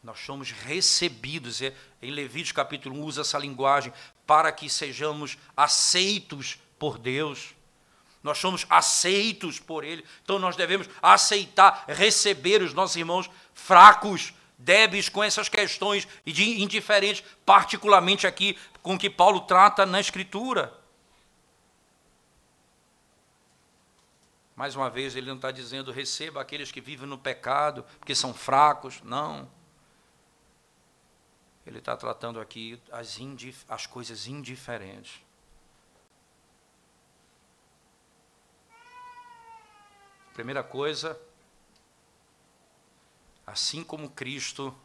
[0.03, 3.93] Nós somos recebidos, em Levítico capítulo 1 usa essa linguagem,
[4.27, 7.55] para que sejamos aceitos por Deus.
[8.23, 10.05] Nós somos aceitos por Ele.
[10.23, 16.61] Então nós devemos aceitar, receber os nossos irmãos fracos, débeis com essas questões e de
[16.61, 20.77] indiferentes, particularmente aqui com que Paulo trata na Escritura.
[24.57, 28.35] Mais uma vez, ele não está dizendo receba aqueles que vivem no pecado, porque são
[28.35, 29.01] fracos.
[29.03, 29.49] Não.
[31.65, 33.17] Ele está tratando aqui as,
[33.69, 35.23] as coisas indiferentes.
[40.35, 41.21] Primeira coisa,
[43.49, 44.77] assim como Cristo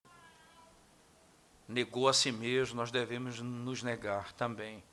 [1.68, 4.84] negou a si mesmo, nós devemos nos negar também.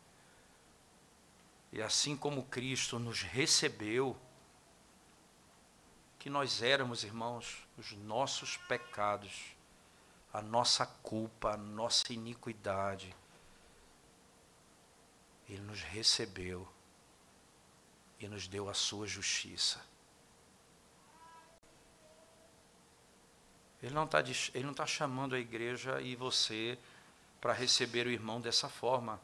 [1.73, 4.17] E assim como Cristo nos recebeu,
[6.19, 9.57] que nós éramos, irmãos, os nossos pecados,
[10.33, 13.15] a nossa culpa, a nossa iniquidade,
[15.49, 16.69] Ele nos recebeu
[18.19, 19.81] e nos deu a sua justiça.
[23.83, 24.23] Ele não está
[24.75, 26.79] tá chamando a igreja e você
[27.41, 29.21] para receber o irmão dessa forma.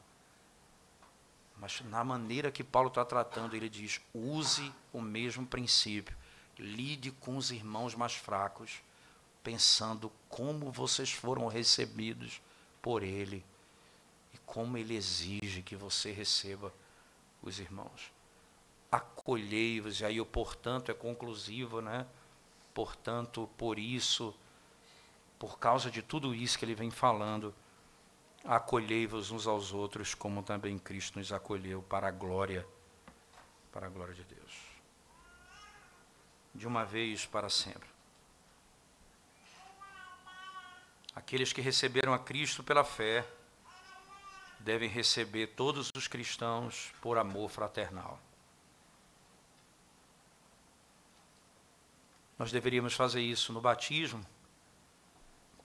[1.59, 6.15] Mas na maneira que Paulo está tratando, ele diz: use o mesmo princípio.
[6.57, 8.81] Lide com os irmãos mais fracos,
[9.43, 12.41] pensando como vocês foram recebidos
[12.81, 13.45] por ele
[14.33, 16.73] e como ele exige que você receba
[17.43, 18.11] os irmãos.
[18.91, 22.07] Acolhei-vos, e aí o portanto é conclusivo, né?
[22.73, 24.33] Portanto, por isso
[25.39, 27.53] por causa de tudo isso que ele vem falando,
[28.43, 32.67] acolhei-vos uns aos outros, como também Cristo nos acolheu para a glória,
[33.71, 34.53] para a glória de Deus.
[36.55, 37.87] De uma vez para sempre.
[41.13, 43.27] Aqueles que receberam a Cristo pela fé
[44.59, 48.19] devem receber todos os cristãos por amor fraternal.
[52.37, 54.25] Nós deveríamos fazer isso no batismo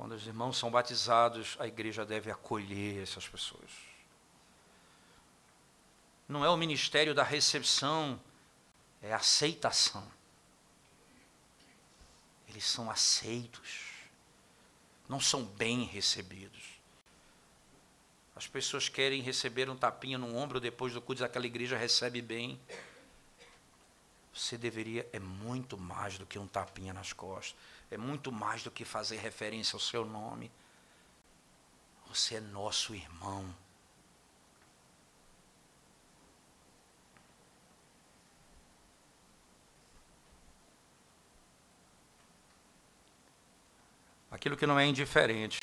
[0.03, 3.71] quando os irmãos são batizados, a igreja deve acolher essas pessoas.
[6.29, 8.21] Não é o ministério da recepção,
[9.01, 10.05] é aceitação.
[12.49, 13.93] Eles são aceitos,
[15.09, 16.65] não são bem recebidos.
[18.35, 22.61] As pessoas querem receber um tapinha no ombro depois do culto, aquela igreja recebe bem.
[24.35, 27.55] Você deveria, é muito mais do que um tapinha nas costas
[27.93, 30.51] é muito mais do que fazer referência ao seu nome.
[32.09, 33.55] Você é nosso irmão.
[44.31, 45.61] Aquilo que não é indiferente,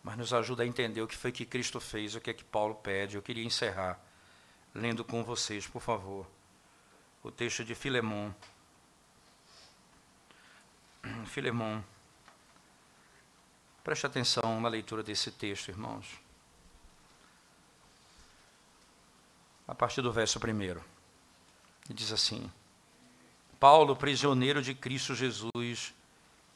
[0.00, 2.44] mas nos ajuda a entender o que foi que Cristo fez, o que é que
[2.44, 3.16] Paulo pede.
[3.16, 4.00] Eu queria encerrar
[4.72, 6.24] lendo com vocês, por favor,
[7.24, 8.32] o texto de Filemão.
[11.26, 11.84] Filemão.
[13.82, 16.20] Preste atenção na leitura desse texto, irmãos.
[19.66, 20.82] A partir do verso primeiro.
[21.88, 22.50] diz assim:
[23.58, 25.94] Paulo, prisioneiro de Cristo Jesus,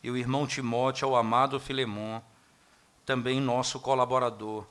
[0.02, 2.22] e o irmão Timóteo, ao amado Filemão,
[3.04, 4.66] também nosso colaborador,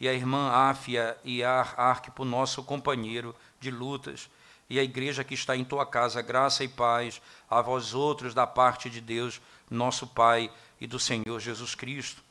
[0.00, 4.30] e a irmã Áfia e a Arquipo, nosso companheiro de lutas,
[4.70, 8.46] e a igreja que está em tua casa, graça e paz a vós outros da
[8.46, 9.40] parte de Deus,
[9.70, 10.50] nosso Pai
[10.80, 12.22] e do Senhor Jesus Cristo.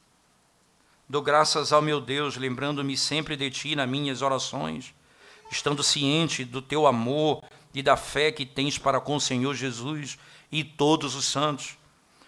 [1.10, 4.94] Dou graças ao meu Deus, lembrando-me sempre de ti nas minhas orações,
[5.52, 7.44] estando ciente do teu amor
[7.74, 10.20] e da fé que tens para com o Senhor Jesus
[10.52, 11.78] e todos os santos,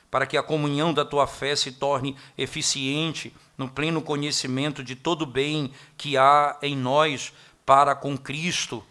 [0.09, 5.21] para que a comunhão da tua fé se torne eficiente no pleno conhecimento de todo
[5.21, 7.31] o bem que há em nós
[7.65, 8.83] para com Cristo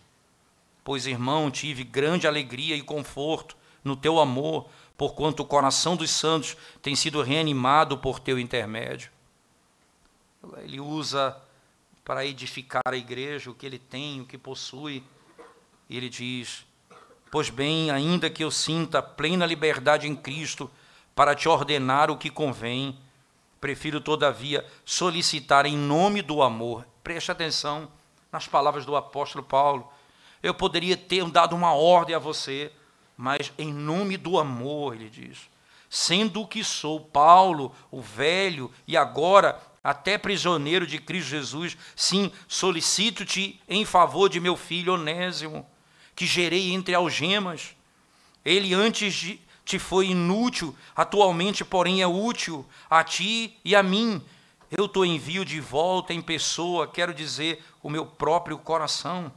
[0.89, 3.55] Pois, irmão, tive grande alegria e conforto
[3.85, 9.11] no teu amor, porquanto o coração dos santos tem sido reanimado por teu intermédio.
[10.57, 11.37] Ele usa
[12.03, 15.05] para edificar a igreja o que ele tem, o que possui.
[15.91, 16.65] Ele diz:
[17.31, 20.71] Pois bem, ainda que eu sinta plena liberdade em Cristo
[21.15, 22.99] para te ordenar o que convém,
[23.61, 26.87] prefiro, todavia, solicitar em nome do amor.
[27.05, 27.91] Preste atenção
[28.33, 29.98] nas palavras do apóstolo Paulo
[30.43, 32.71] eu poderia ter dado uma ordem a você,
[33.17, 35.51] mas em nome do amor, ele diz.
[35.91, 43.61] Sendo que sou Paulo, o velho, e agora até prisioneiro de Cristo Jesus, sim, solicito-te
[43.69, 45.67] em favor de meu filho Onésimo,
[46.15, 47.75] que gerei entre algemas.
[48.45, 54.23] Ele antes de, te foi inútil, atualmente, porém, é útil a ti e a mim.
[54.71, 59.33] Eu te envio de volta em pessoa, quero dizer, o meu próprio coração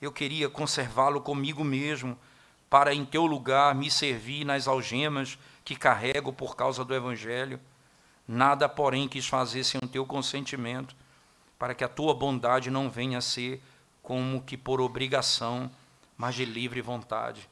[0.00, 2.18] eu queria conservá-lo comigo mesmo,
[2.70, 7.60] para em teu lugar me servir nas algemas que carrego por causa do Evangelho.
[8.26, 10.94] Nada, porém, quis fazer sem o teu consentimento,
[11.58, 13.62] para que a tua bondade não venha a ser
[14.02, 15.70] como que por obrigação,
[16.16, 17.48] mas de livre vontade.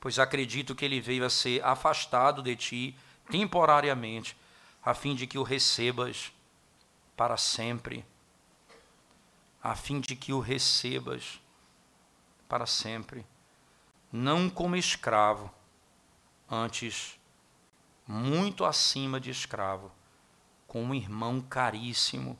[0.00, 2.96] Pois acredito que ele veio a ser afastado de ti
[3.30, 4.36] temporariamente,
[4.84, 6.32] a fim de que o recebas
[7.16, 8.04] para sempre.
[9.68, 11.40] A fim de que o recebas
[12.48, 13.26] para sempre
[14.12, 15.52] não como escravo,
[16.48, 17.18] antes
[18.06, 19.90] muito acima de escravo,
[20.68, 22.38] como irmão caríssimo,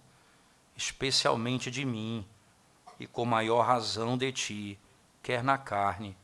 [0.76, 2.24] especialmente de mim,
[2.96, 4.78] e com maior razão de ti,
[5.20, 6.16] quer na carne,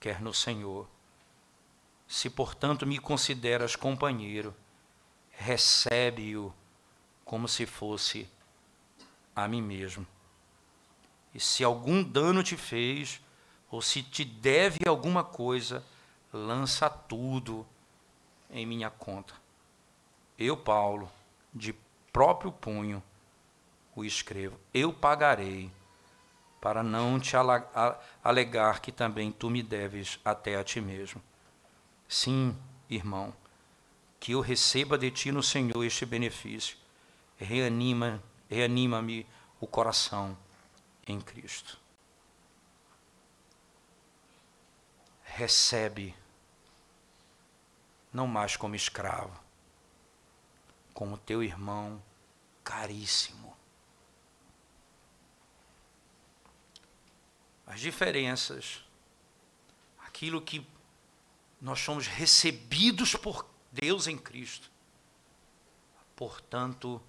[0.00, 0.88] quer no Senhor.
[2.06, 4.56] Se, portanto, me consideras companheiro,
[5.30, 6.54] recebe-o
[7.22, 8.26] como se fosse
[9.36, 10.06] a mim mesmo.
[11.34, 13.20] E se algum dano te fez,
[13.70, 15.84] ou se te deve alguma coisa,
[16.32, 17.66] lança tudo
[18.50, 19.34] em minha conta.
[20.38, 21.10] Eu, Paulo,
[21.52, 21.74] de
[22.12, 23.02] próprio punho,
[23.94, 24.58] o escrevo.
[24.72, 25.70] Eu pagarei,
[26.60, 27.34] para não te
[28.22, 31.22] alegar que também tu me deves até a ti mesmo.
[32.08, 32.56] Sim,
[32.88, 33.34] irmão,
[34.18, 36.76] que eu receba de ti no Senhor este benefício.
[37.36, 39.26] Reanima, reanima-me
[39.60, 40.36] o coração
[41.12, 41.78] em Cristo.
[45.38, 46.16] recebe,
[48.12, 49.38] não mais como escravo,
[50.92, 52.02] como teu irmão
[52.64, 53.56] caríssimo.
[57.64, 58.82] As diferenças,
[60.00, 60.66] aquilo que
[61.60, 64.68] nós somos recebidos por Deus em Cristo.
[66.16, 67.00] Portanto,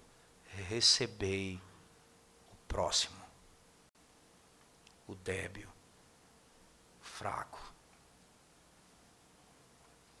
[0.68, 1.60] recebei
[2.52, 3.19] o próximo,
[5.10, 5.68] o débil,
[7.00, 7.60] o fraco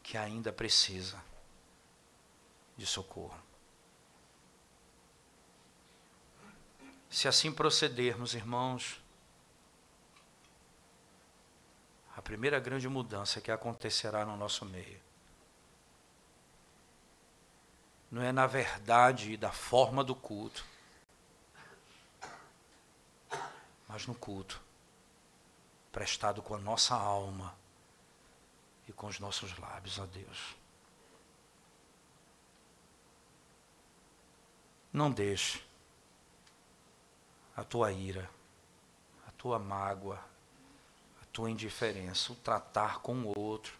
[0.02, 1.22] que ainda precisa
[2.76, 3.40] de socorro.
[7.08, 9.00] Se assim procedermos, irmãos,
[12.16, 15.00] a primeira grande mudança que acontecerá no nosso meio
[18.10, 20.66] não é na verdade da forma do culto,
[23.86, 24.60] mas no culto
[25.92, 27.54] prestado com a nossa alma
[28.88, 30.56] e com os nossos lábios a Deus.
[34.92, 35.64] Não deixe
[37.56, 38.28] a tua ira,
[39.26, 40.18] a tua mágoa,
[41.22, 43.78] a tua indiferença, o tratar com o outro,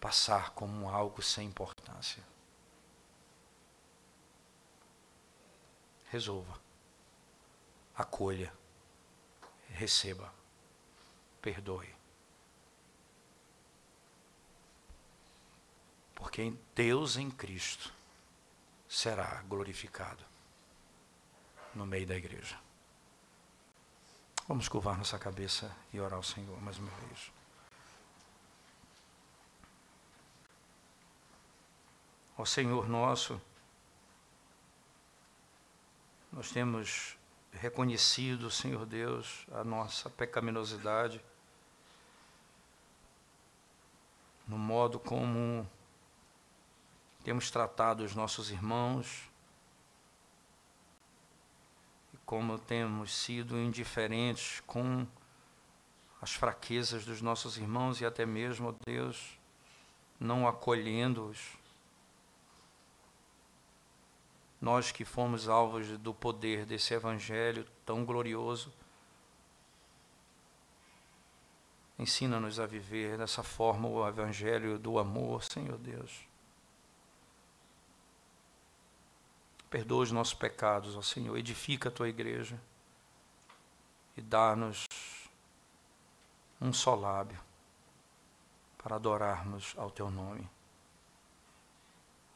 [0.00, 2.22] passar como algo sem importância.
[6.10, 6.58] Resolva,
[7.94, 8.52] acolha,
[9.80, 10.30] receba,
[11.40, 11.88] perdoe.
[16.14, 17.90] Porque Deus em Cristo
[18.86, 20.22] será glorificado
[21.74, 22.60] no meio da igreja.
[24.46, 27.32] Vamos curvar nossa cabeça e orar ao Senhor mais uma vez.
[32.36, 33.40] Ó Senhor nosso,
[36.30, 37.19] nós temos
[37.52, 41.20] reconhecido, Senhor Deus, a nossa pecaminosidade
[44.50, 45.64] no modo como
[47.22, 49.30] temos tratado os nossos irmãos
[52.12, 55.06] e como temos sido indiferentes com
[56.20, 59.38] as fraquezas dos nossos irmãos e até mesmo, Deus,
[60.18, 61.59] não acolhendo-os.
[64.60, 68.72] Nós que fomos alvos do poder desse evangelho tão glorioso,
[71.98, 76.28] ensina-nos a viver dessa forma o evangelho do amor, Senhor Deus.
[79.70, 81.38] Perdoa os nossos pecados, ó Senhor.
[81.38, 82.60] Edifica a tua igreja
[84.16, 84.84] e dá-nos
[86.60, 87.40] um só lábio
[88.76, 90.48] para adorarmos ao teu nome.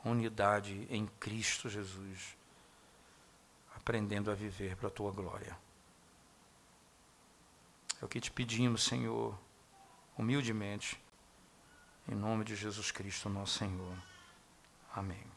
[0.04, 2.36] Unidade em Cristo Jesus,
[3.74, 5.56] aprendendo a viver para a tua glória.
[8.00, 9.38] É o que te pedimos, Senhor,
[10.16, 11.00] humildemente,
[12.06, 13.96] em nome de Jesus Cristo, nosso Senhor.
[14.94, 15.33] Amém.